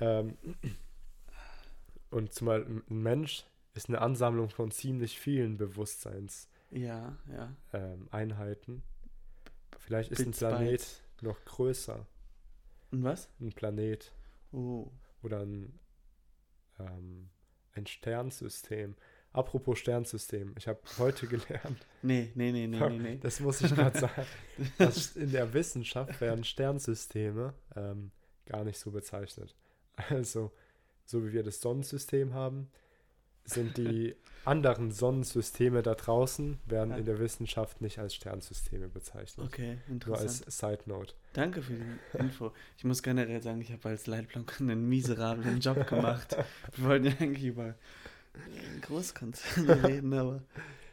[0.00, 0.36] Ähm,
[2.10, 3.44] und zumal ein Mensch
[3.74, 6.48] ist eine Ansammlung von ziemlich vielen Bewusstseinseinheiten.
[6.70, 7.54] Ja, ja.
[7.72, 8.08] Ähm,
[9.78, 11.02] Vielleicht ist Bits ein Planet Bytes.
[11.22, 12.06] noch größer.
[12.90, 13.28] Und was?
[13.40, 14.12] Ein Planet.
[14.52, 14.90] Oh.
[15.22, 15.78] Oder ein,
[16.78, 17.30] ähm,
[17.72, 18.96] ein Sternsystem.
[19.32, 21.86] Apropos Sternsystem, ich habe heute gelernt.
[22.02, 23.18] Nee, nee, nee, nee, nee, nee.
[23.18, 24.26] Das muss ich gerade sagen.
[25.14, 28.10] in der Wissenschaft werden Sternsysteme ähm,
[28.46, 29.54] gar nicht so bezeichnet.
[30.10, 30.52] Also,
[31.04, 32.68] so wie wir das Sonnensystem haben,
[33.44, 36.96] sind die anderen Sonnensysteme da draußen, werden ja.
[36.96, 39.46] in der Wissenschaft nicht als Sternsysteme bezeichnet.
[39.46, 40.06] Okay, interessant.
[40.06, 41.14] Nur als Side Note.
[41.32, 42.52] Danke für die Info.
[42.76, 46.36] Ich muss generell sagen, ich habe als Leitplank einen miserablen Job gemacht.
[46.76, 47.74] Wir wollten ja eigentlich über
[48.82, 50.42] Großkonzerne reden, aber.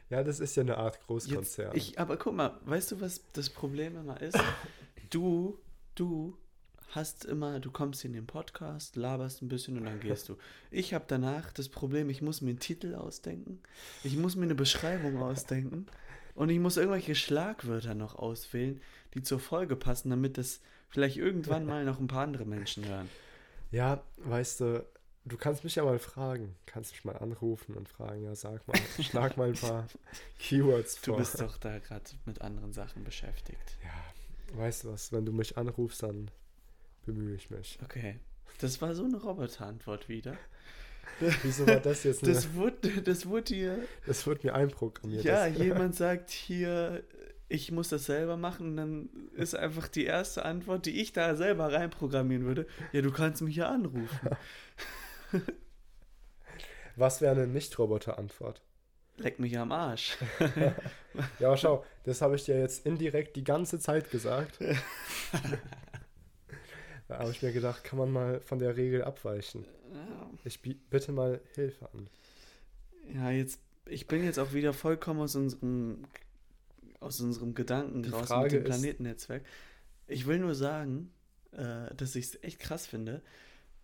[0.10, 1.74] Ja, das ist ja eine Art Großkonzern.
[1.74, 4.38] Jetzt, ich, aber guck mal, weißt du, was das Problem immer ist?
[5.10, 5.58] Du,
[5.96, 6.38] du
[6.92, 10.38] hast immer, du kommst in den Podcast, laberst ein bisschen und dann gehst du.
[10.72, 13.60] Ich habe danach das Problem, ich muss mir einen Titel ausdenken,
[14.04, 15.88] ich muss mir eine Beschreibung ausdenken
[16.36, 18.82] und ich muss irgendwelche Schlagwörter noch auswählen,
[19.14, 23.10] die zur Folge passen, damit das vielleicht irgendwann mal noch ein paar andere Menschen hören.
[23.72, 24.86] Ja, weißt du,
[25.26, 28.78] du kannst mich ja mal fragen, kannst mich mal anrufen und fragen, ja, sag mal,
[29.02, 29.88] schlag mal ein paar
[30.40, 31.16] Keywords vor.
[31.16, 33.78] Du bist doch da gerade mit anderen Sachen beschäftigt.
[33.84, 36.30] Ja, weißt du was, wenn du mich anrufst, dann
[37.06, 37.80] bemühe ich mich.
[37.84, 38.20] Okay.
[38.60, 40.38] Das war so eine Roboterantwort wieder.
[41.44, 42.34] Wieso war das jetzt eine...
[42.34, 43.80] Das wurde, das wurde hier...
[44.06, 45.24] Das wurde mir einprogrammiert.
[45.24, 47.04] Ja, jemand sagt hier,
[47.48, 51.36] ich muss das selber machen und dann ist einfach die erste Antwort, die ich da
[51.36, 54.30] selber reinprogrammieren würde, ja, du kannst mich ja anrufen.
[56.96, 58.62] Was wäre eine Nicht-Roboter-Antwort?
[59.18, 60.18] Leck mich am Arsch.
[61.40, 64.60] ja, schau, das habe ich dir jetzt indirekt die ganze Zeit gesagt.
[67.08, 69.66] Da habe ich mir gedacht, kann man mal von der Regel abweichen.
[70.44, 72.10] Ich bitte mal Hilfe an.
[73.14, 76.06] Ja, jetzt, ich bin jetzt auch wieder vollkommen aus unserem,
[77.00, 79.46] aus unserem Gedanken Die raus Frage mit dem Planetennetzwerk.
[80.08, 81.12] Ich will nur sagen,
[81.52, 83.22] äh, dass ich es echt krass finde,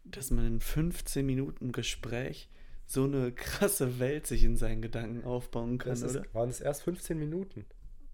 [0.04, 2.50] dass man in 15 Minuten Gespräch
[2.88, 6.26] so eine krasse Welt sich in seinen Gedanken aufbauen kann, das ist, oder?
[6.34, 7.66] Waren es erst 15 Minuten?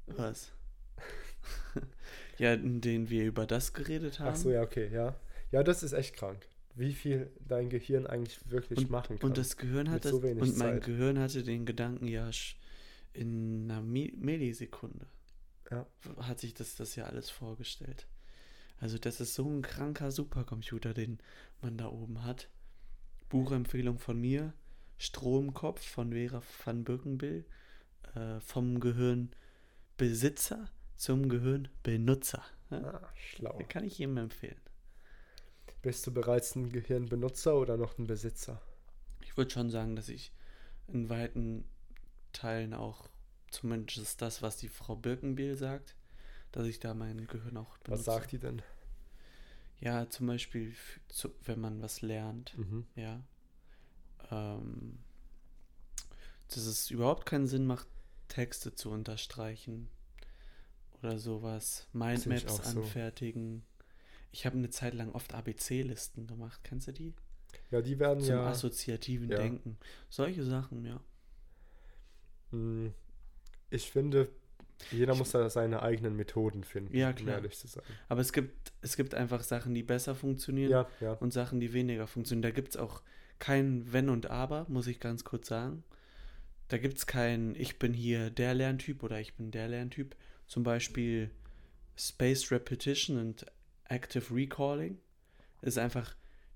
[0.05, 0.51] Was?
[2.37, 4.33] Ja, in denen wir über das geredet haben.
[4.33, 5.15] Ach so, ja, okay, ja.
[5.51, 6.47] Ja, das ist echt krank.
[6.75, 9.29] Wie viel dein Gehirn eigentlich wirklich und, machen kann.
[9.29, 10.83] Und das Gehirn hat das, so und mein Zeit.
[10.83, 12.29] Gehirn hatte den Gedanken ja
[13.13, 15.07] in einer Millisekunde.
[15.71, 15.87] Ja.
[16.19, 18.07] Hat sich das, das ja alles vorgestellt.
[18.79, 21.19] Also das ist so ein kranker Supercomputer, den
[21.61, 22.47] man da oben hat.
[23.29, 24.53] Buchempfehlung von mir,
[24.97, 27.45] Stromkopf von Vera van Birkenbill,
[28.15, 32.43] äh, vom Gehirnbesitzer zum Gehirnbenutzer.
[32.69, 33.59] Ah, schlau.
[33.69, 34.59] Kann ich jedem empfehlen.
[35.81, 38.61] Bist du bereits ein Gehirnbenutzer oder noch ein Besitzer?
[39.21, 40.31] Ich würde schon sagen, dass ich
[40.87, 41.65] in weiten
[42.33, 43.09] Teilen auch
[43.51, 45.95] zumindest das, was die Frau Birkenbiel sagt,
[46.51, 47.91] dass ich da mein Gehirn auch benutze.
[47.99, 48.61] Was sagt die denn?
[49.79, 50.73] Ja, zum Beispiel,
[51.45, 52.87] wenn man was lernt, mhm.
[52.95, 53.21] ja,
[54.31, 54.97] ähm,
[56.47, 57.87] dass es überhaupt keinen Sinn macht,
[58.27, 59.89] Texte zu unterstreichen,
[61.01, 61.87] oder sowas.
[61.93, 63.63] Mindmaps anfertigen.
[63.65, 63.85] So.
[64.31, 66.61] Ich habe eine Zeit lang oft ABC-Listen gemacht.
[66.63, 67.13] Kennst du die?
[67.71, 68.47] Ja, die werden Zum ja.
[68.47, 69.37] assoziativen ja.
[69.37, 69.77] Denken.
[70.09, 70.99] Solche Sachen, ja.
[72.51, 72.93] Hm,
[73.69, 74.29] ich finde,
[74.91, 77.37] jeder ich, muss da seine eigenen Methoden finden, ja, klar.
[77.37, 77.83] um ehrlich zu sein.
[78.07, 81.13] Aber es gibt, es gibt einfach Sachen, die besser funktionieren ja, ja.
[81.13, 82.43] und Sachen, die weniger funktionieren.
[82.43, 83.01] Da gibt es auch
[83.39, 85.83] kein Wenn und Aber, muss ich ganz kurz sagen.
[86.69, 90.15] Da gibt es kein Ich bin hier der Lerntyp oder ich bin der Lerntyp,
[90.47, 91.29] zum Beispiel
[91.95, 93.45] Spaced Repetition und
[93.85, 94.99] Active Recalling
[95.61, 96.15] ist einfach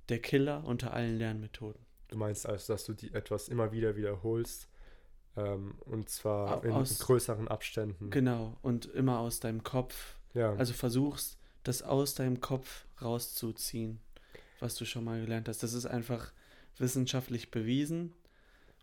[0.09, 1.81] der Killer unter allen Lernmethoden.
[2.07, 4.67] Du meinst also, dass du die etwas immer wieder wiederholst
[5.37, 8.09] ähm, und zwar in aus, größeren Abständen.
[8.09, 10.17] Genau, und immer aus deinem Kopf.
[10.33, 10.53] Ja.
[10.55, 13.99] Also versuchst, das aus deinem Kopf rauszuziehen,
[14.59, 15.63] was du schon mal gelernt hast.
[15.63, 16.31] Das ist einfach
[16.77, 18.13] wissenschaftlich bewiesen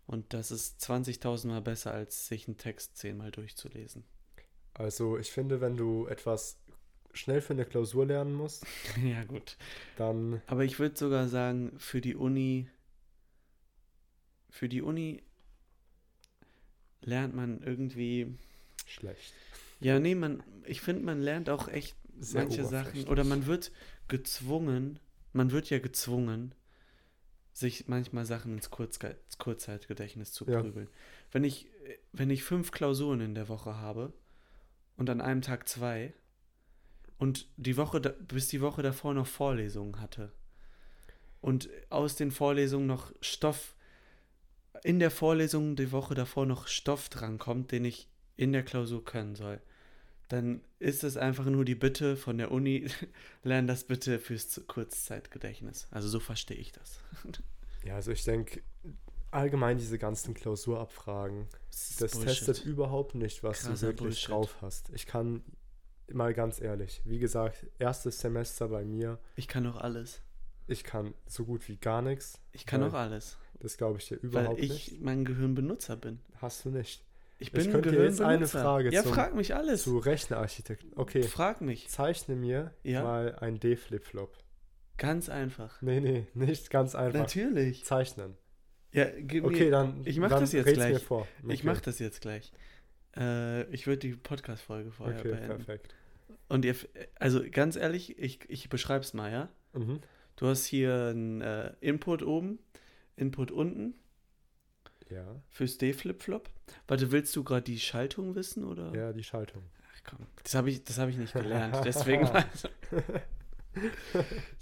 [0.07, 4.03] und das ist 20.000 Mal besser, als sich einen Text zehnmal durchzulesen.
[4.79, 6.57] Also ich finde, wenn du etwas
[7.13, 8.65] schnell für eine Klausur lernen musst.
[9.03, 9.57] ja, gut.
[9.97, 10.41] Dann.
[10.47, 12.69] Aber ich würde sogar sagen, für die Uni.
[14.49, 15.21] Für die Uni
[17.01, 18.37] lernt man irgendwie.
[18.85, 19.33] Schlecht.
[19.81, 23.05] Ja, nee, man, ich finde, man lernt auch echt Sehr manche Sachen.
[23.09, 23.73] Oder man wird
[24.07, 24.99] gezwungen,
[25.33, 26.55] man wird ja gezwungen,
[27.51, 30.87] sich manchmal Sachen ins Kurzge Kurzzeitgedächtnis zu prügeln.
[30.87, 30.97] Ja.
[31.31, 31.67] Wenn ich,
[32.13, 34.13] wenn ich fünf Klausuren in der Woche habe,
[34.99, 36.13] und an einem Tag zwei
[37.17, 40.33] und die Woche, bis die Woche davor noch Vorlesungen hatte,
[41.41, 43.75] und aus den Vorlesungen noch Stoff,
[44.83, 49.35] in der Vorlesung die Woche davor noch Stoff drankommt, den ich in der Klausur können
[49.35, 49.61] soll,
[50.27, 52.89] dann ist es einfach nur die Bitte von der Uni,
[53.43, 55.87] lern das bitte fürs Kurzzeitgedächtnis.
[55.91, 56.99] Also so verstehe ich das.
[57.85, 58.61] Ja, also ich denke,
[59.31, 64.29] allgemein diese ganzen Klausurabfragen, das, das testet überhaupt nicht, was Krasser du wirklich Bullshit.
[64.29, 64.89] drauf hast.
[64.93, 65.43] Ich kann
[66.11, 69.19] mal ganz ehrlich, wie gesagt, erstes Semester bei mir.
[69.35, 70.21] Ich kann auch alles.
[70.67, 72.39] Ich kann so gut wie gar nichts.
[72.51, 73.37] Ich kann auch alles.
[73.59, 74.69] Das glaube ich dir überhaupt nicht.
[74.69, 75.01] Weil ich nicht.
[75.01, 76.19] mein Gehirnbenutzer bin.
[76.35, 77.03] Hast du nicht.
[77.39, 79.83] Ich bin ich könnte jetzt eine Frage ja, zum, frag mich alles.
[79.83, 80.91] zu Rechnerarchitekten.
[80.95, 81.23] Okay.
[81.23, 81.87] Frag mich.
[81.87, 83.01] Zeichne mir ja?
[83.01, 84.37] mal ein D-Flip-Flop.
[84.97, 85.81] Ganz einfach.
[85.81, 87.19] Nee, nee, nicht ganz einfach.
[87.19, 87.85] Natürlich.
[87.85, 88.35] Zeichnen.
[88.91, 90.01] Ja, gib okay, mir, dann.
[90.05, 91.03] Ich mach dann das jetzt gleich.
[91.03, 91.27] Vor.
[91.47, 92.51] Ich mach das jetzt gleich.
[93.15, 95.47] Äh, ich würde die Podcast-Folge vorher okay, beenden.
[95.47, 95.95] perfekt.
[96.47, 96.75] Und ihr,
[97.15, 99.49] also ganz ehrlich, ich, ich beschreib's mal, ja?
[99.73, 99.99] Mhm.
[100.35, 102.59] Du hast hier ein äh, Input oben,
[103.15, 103.93] Input unten.
[105.09, 105.41] Ja.
[105.49, 106.49] Fürs D-Flip-Flop.
[106.87, 108.93] Warte, willst du gerade die Schaltung wissen, oder?
[108.95, 109.63] Ja, die Schaltung.
[109.93, 112.27] Ach komm, das habe ich, hab ich nicht gelernt, deswegen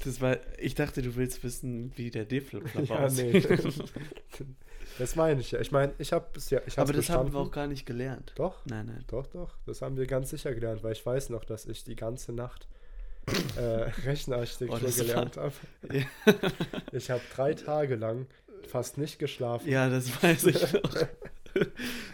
[0.03, 3.49] Das war, ich dachte, du willst wissen, wie der D-Flip-Flop ja, aussieht.
[3.49, 4.45] Nee.
[4.97, 5.59] Das meine ich ja.
[5.59, 6.59] Ich meine, ich habe es ja.
[6.65, 7.27] Ich Aber das bestanden.
[7.27, 8.33] haben wir auch gar nicht gelernt.
[8.35, 8.65] Doch?
[8.65, 9.03] Nein, nein.
[9.07, 9.55] Doch, doch.
[9.65, 12.67] Das haben wir ganz sicher gelernt, weil ich weiß noch, dass ich die ganze Nacht
[13.57, 13.61] äh,
[14.05, 15.53] Rechenarchitektur oh, gelernt habe.
[15.91, 16.03] Ja.
[16.91, 18.27] Ich habe drei Tage lang
[18.67, 19.69] fast nicht geschlafen.
[19.69, 20.95] Ja, das weiß ich noch.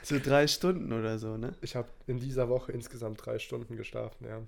[0.04, 1.54] so drei Stunden oder so, ne?
[1.62, 4.42] Ich habe in dieser Woche insgesamt drei Stunden geschlafen, ja.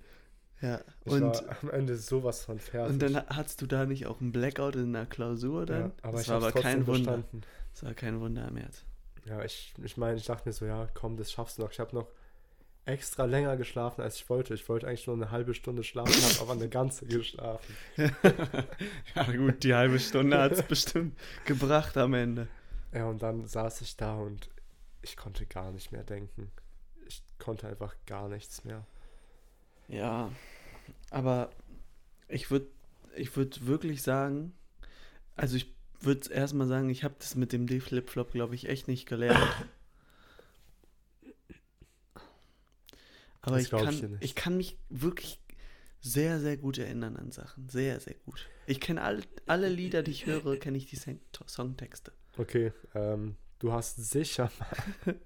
[0.62, 2.94] Ja, ich und am Ende sowas von fertig.
[2.94, 5.80] Und dann hattest du da nicht auch einen Blackout in der Klausur dann?
[5.80, 7.18] Ja, aber das ich war aber kein Wunder.
[7.18, 7.42] Bestanden.
[7.74, 8.86] Das war kein Wunder im März.
[9.26, 11.72] Ja, ich, ich meine, ich dachte mir so, ja, komm, das schaffst du noch.
[11.72, 12.08] Ich habe noch
[12.86, 14.54] extra länger geschlafen, als ich wollte.
[14.54, 17.76] Ich wollte eigentlich nur eine halbe Stunde schlafen, habe aber eine ganze geschlafen.
[17.98, 22.48] ja, gut, die halbe Stunde hat es bestimmt gebracht am Ende.
[22.94, 24.50] Ja, und dann saß ich da und
[25.02, 26.52] ich konnte gar nicht mehr denken.
[27.08, 28.86] Ich konnte einfach gar nichts mehr.
[29.88, 30.32] Ja,
[31.10, 31.52] aber
[32.28, 32.68] ich würde
[33.16, 34.54] ich würd wirklich sagen,
[35.36, 39.08] also ich würde erstmal sagen, ich habe das mit dem D-Flip-Flop, glaube ich, echt nicht
[39.08, 39.40] gelernt.
[43.42, 45.40] Aber ich kann, ich, ich kann mich wirklich
[46.02, 47.70] sehr, sehr gut erinnern an Sachen.
[47.70, 48.48] Sehr, sehr gut.
[48.68, 51.00] Ich kenne all, alle Lieder, die ich höre, kenne ich die
[51.48, 52.12] Songtexte.
[52.38, 55.16] Okay, ähm, du hast sicher mal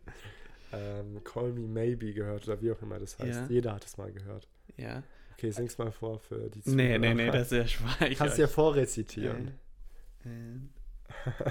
[0.71, 3.41] ähm, Call Me Maybe gehört oder wie auch immer das heißt.
[3.41, 3.47] Ja.
[3.47, 4.47] Jeder hat es mal gehört.
[4.77, 5.03] Ja.
[5.33, 6.75] Okay, sing's mal vor für die Zuhörer.
[6.75, 8.17] Nee, nee, nee, das ist ja schweig.
[8.17, 9.53] Kannst du ja vorrezitieren.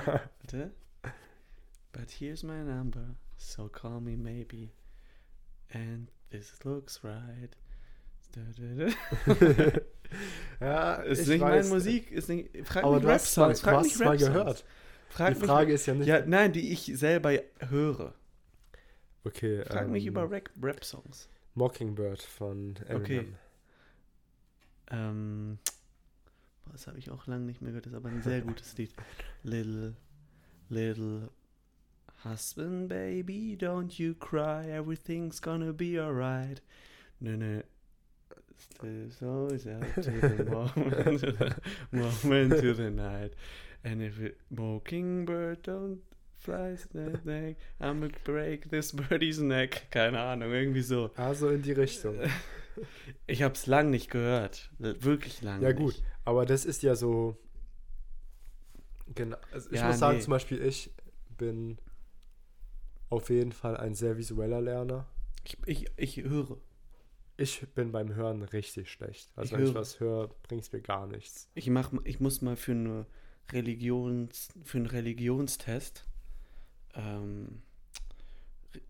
[0.05, 0.71] Warte.
[1.93, 4.71] But here's my number, so call me maybe.
[5.73, 7.57] And this looks right.
[10.61, 12.51] ja, ist nicht meine Musik, ist nicht.
[12.65, 14.65] Frag aber mich du hast mal, frag mich mal gehört.
[15.09, 16.07] Frag die Frage ist ja nicht.
[16.07, 17.33] Ja, nein, die ich selber
[17.69, 18.15] höre.
[19.25, 19.65] Okay.
[19.65, 21.29] Frag ähm, mich über Rap-Songs.
[21.55, 23.03] Mockingbird von Eminem.
[23.03, 23.27] Okay.
[24.91, 25.59] Ähm,
[26.73, 28.93] das habe ich auch lange nicht mehr gehört, das ist aber ein sehr gutes Lied.
[29.43, 29.95] Little,
[30.69, 31.31] little
[32.25, 36.63] husband, baby, don't you cry, everything's gonna be alright.
[37.21, 37.63] Nö, nö.
[39.11, 43.35] So is out to the moment, moment to the night.
[43.85, 46.01] And if it, mockingbird don't
[46.49, 49.89] fly snake, I'm gonna break this birdie's neck.
[49.91, 51.11] Keine Ahnung, irgendwie so.
[51.17, 52.17] Also in die Richtung.
[53.27, 54.71] Ich habe es lang nicht gehört.
[54.79, 55.61] Wirklich lang.
[55.63, 55.95] Ja, gut.
[55.95, 56.05] Nicht.
[56.25, 57.37] Aber das ist ja so.
[59.17, 59.37] Genau.
[59.51, 60.23] Also ich ja, muss sagen, nee.
[60.23, 60.95] zum Beispiel, ich
[61.37, 61.79] bin
[63.11, 65.09] auf jeden Fall ein sehr visueller Lerner.
[65.43, 66.59] Ich, ich, ich höre.
[67.37, 69.33] Ich bin beim Hören richtig schlecht.
[69.35, 69.69] Also ich wenn höre.
[69.71, 71.51] ich was höre, bringt es mir gar nichts.
[71.55, 73.07] Ich mach, ich muss mal für eine
[73.51, 76.05] Religions, für einen Religionstest
[76.95, 77.63] ähm,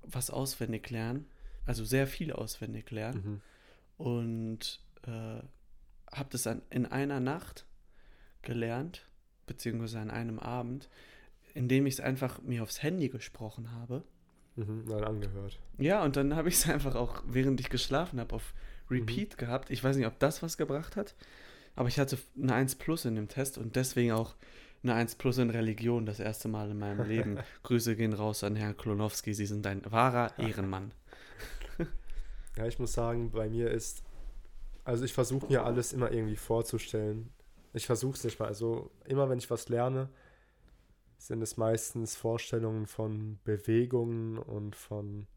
[0.03, 1.27] was auswendig lernen.
[1.67, 3.23] Also sehr viel auswendig lernen.
[3.25, 3.41] Mhm
[3.99, 5.43] und äh,
[6.11, 7.67] habe das dann in einer Nacht
[8.43, 9.07] gelernt,
[9.47, 10.89] beziehungsweise an einem Abend,
[11.55, 14.05] indem ich es einfach mir aufs Handy gesprochen habe.
[14.57, 15.59] Mhm, dann angehört.
[15.77, 18.55] Ja, und dann habe ich es einfach auch, während ich geschlafen habe, auf
[18.91, 19.37] Repeat mhm.
[19.37, 19.71] gehabt.
[19.71, 21.15] Ich weiß nicht, ob das was gebracht hat,
[21.75, 24.37] aber ich hatte eine 1 Plus in dem Test und deswegen auch
[24.83, 27.39] eine 1 Plus in Religion das erste Mal in meinem Leben.
[27.63, 30.93] Grüße gehen raus an Herrn Klonowski, Sie sind ein wahrer Ehrenmann.
[32.57, 34.03] Ja, ich muss sagen, bei mir ist,
[34.85, 37.31] also ich versuche mir alles immer irgendwie vorzustellen.
[37.73, 38.47] Ich versuche es nicht mal.
[38.47, 40.09] Also immer wenn ich was lerne,
[41.19, 45.29] sind es meistens Vorstellungen von Bewegungen und von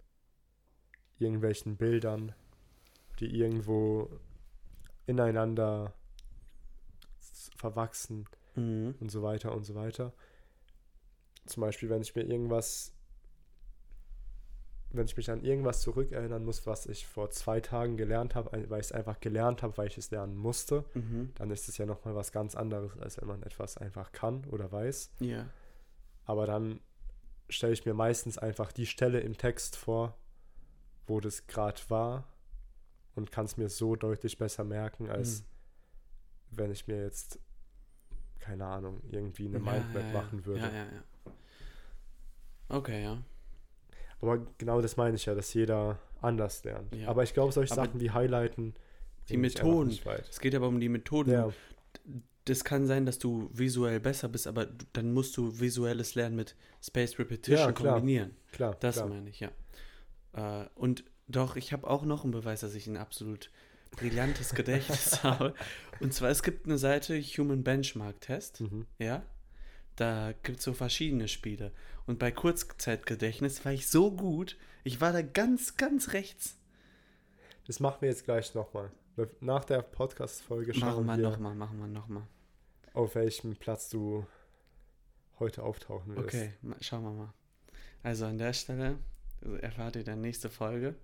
[1.20, 2.34] irgendwelchen Bildern,
[3.20, 4.10] die irgendwo
[5.06, 5.94] ineinander
[7.56, 8.26] verwachsen.
[8.56, 8.96] Mhm.
[9.00, 10.14] und so weiter und so weiter.
[11.46, 12.94] Zum Beispiel, wenn ich mir irgendwas,
[14.92, 18.80] wenn ich mich an irgendwas zurückerinnern muss, was ich vor zwei Tagen gelernt habe, weil
[18.80, 21.32] ich es einfach gelernt habe, weil ich es lernen musste, mhm.
[21.36, 24.72] dann ist es ja nochmal was ganz anderes, als wenn man etwas einfach kann oder
[24.72, 25.12] weiß.
[25.20, 25.48] Ja.
[26.26, 26.80] Aber dann
[27.50, 30.18] stelle ich mir meistens einfach die Stelle im Text vor,
[31.08, 32.28] wo das gerade war
[33.16, 35.46] und kann es mir so deutlich besser merken, als mhm.
[36.52, 37.40] wenn ich mir jetzt,
[38.42, 40.60] keine Ahnung, irgendwie eine ja, Mindmap ja, machen würde.
[40.60, 41.04] Ja, ja, ja.
[42.70, 43.24] Okay, ja.
[44.20, 46.94] Aber genau das meine ich ja, dass jeder anders lernt.
[46.96, 47.08] Ja.
[47.08, 48.74] Aber ich glaube, solche aber Sachen wie Highlighten.
[49.30, 49.98] Die Methoden.
[50.30, 51.32] Es geht aber um die Methoden.
[51.32, 51.50] Ja.
[52.46, 56.56] Das kann sein, dass du visuell besser bist, aber dann musst du visuelles Lernen mit
[56.82, 57.94] Space Repetition ja, klar.
[57.94, 58.36] kombinieren.
[58.52, 58.76] Klar.
[58.80, 59.08] Das klar.
[59.08, 59.52] meine ich, ja.
[60.34, 63.52] Äh, und doch, ich habe auch noch einen Beweis, dass ich ein absolut
[63.92, 65.54] brillantes Gedächtnis habe.
[66.00, 68.62] Und zwar, es gibt eine Seite Human Benchmark Test.
[68.62, 68.86] Mhm.
[68.98, 69.24] Ja.
[69.96, 71.72] Da gibt es so verschiedene Spiele.
[72.08, 76.58] Und bei Kurzzeitgedächtnis war ich so gut, ich war da ganz, ganz rechts.
[77.68, 78.92] Das machen wir jetzt gleich nochmal.
[79.40, 82.24] Nach der Podcast-Folge schauen machen wir nochmal, machen wir nochmal.
[82.94, 84.26] Auf welchem Platz du
[85.40, 86.26] heute auftauchen wirst.
[86.26, 87.34] Okay, schauen wir mal.
[88.04, 88.98] Also an der Stelle
[89.62, 90.96] erfahrt ihr dann nächste Folge.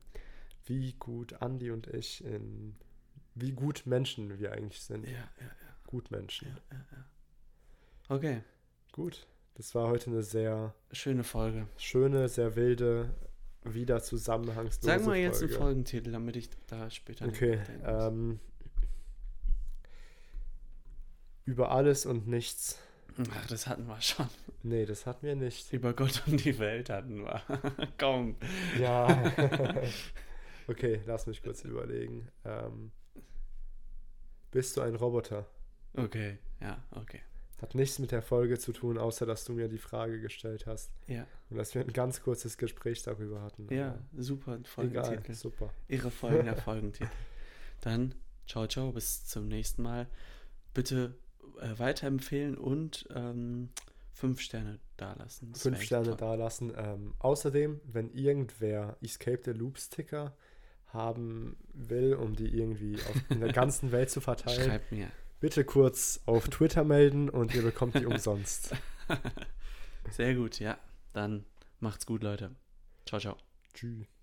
[0.68, 2.76] Wie gut Andi und ich in
[3.40, 5.06] wie gut Menschen wir eigentlich sind.
[5.06, 5.76] Ja, ja, ja.
[5.86, 6.48] Gut Menschen.
[6.48, 8.16] Ja, ja, ja.
[8.16, 8.42] Okay.
[8.92, 9.28] Gut.
[9.56, 11.68] Das war heute eine sehr schöne Folge.
[11.78, 13.14] Schöne, sehr wilde,
[13.64, 15.54] wieder zusammenhangslose Sag mal jetzt Folge.
[15.54, 17.60] einen Folgentitel, damit ich da später Okay.
[17.84, 18.40] Ähm,
[21.46, 22.80] über alles und nichts.
[23.32, 24.28] Ach, das hatten wir schon.
[24.64, 25.72] Nee, das hatten wir nicht.
[25.74, 27.42] Über Gott und die Welt hatten wir.
[27.98, 28.36] Komm.
[28.80, 29.34] Ja.
[30.68, 32.28] okay, lass mich kurz überlegen.
[32.46, 32.92] Ähm,
[34.52, 35.46] bist du ein Roboter?
[35.94, 37.22] Okay, ja, okay.
[37.62, 40.92] Hat nichts mit der Folge zu tun, außer dass du mir die Frage gestellt hast.
[41.08, 41.26] Ja.
[41.50, 43.68] Und dass wir ein ganz kurzes Gespräch darüber hatten.
[43.74, 45.14] Ja, super Folgentitel.
[45.14, 45.74] Egal, super.
[45.88, 47.10] Ihre folgender Folgentitel.
[47.82, 48.14] Dann,
[48.46, 50.08] ciao, ciao, bis zum nächsten Mal.
[50.76, 51.16] Bitte
[51.60, 53.70] äh, weiterempfehlen und ähm,
[54.12, 55.52] fünf Sterne dalassen.
[55.52, 56.74] Das fünf Sterne dalassen.
[56.76, 60.36] Ähm, außerdem, wenn irgendwer Escape the Loop Sticker
[60.88, 65.10] haben will, um die irgendwie auf, in der ganzen Welt zu verteilen, schreibt mir
[65.40, 68.76] bitte kurz auf Twitter melden und ihr bekommt die umsonst.
[70.10, 70.78] Sehr gut, ja.
[71.14, 71.46] Dann
[71.80, 72.56] macht's gut, Leute.
[73.06, 73.38] Ciao, ciao.
[73.74, 74.17] Tschüss.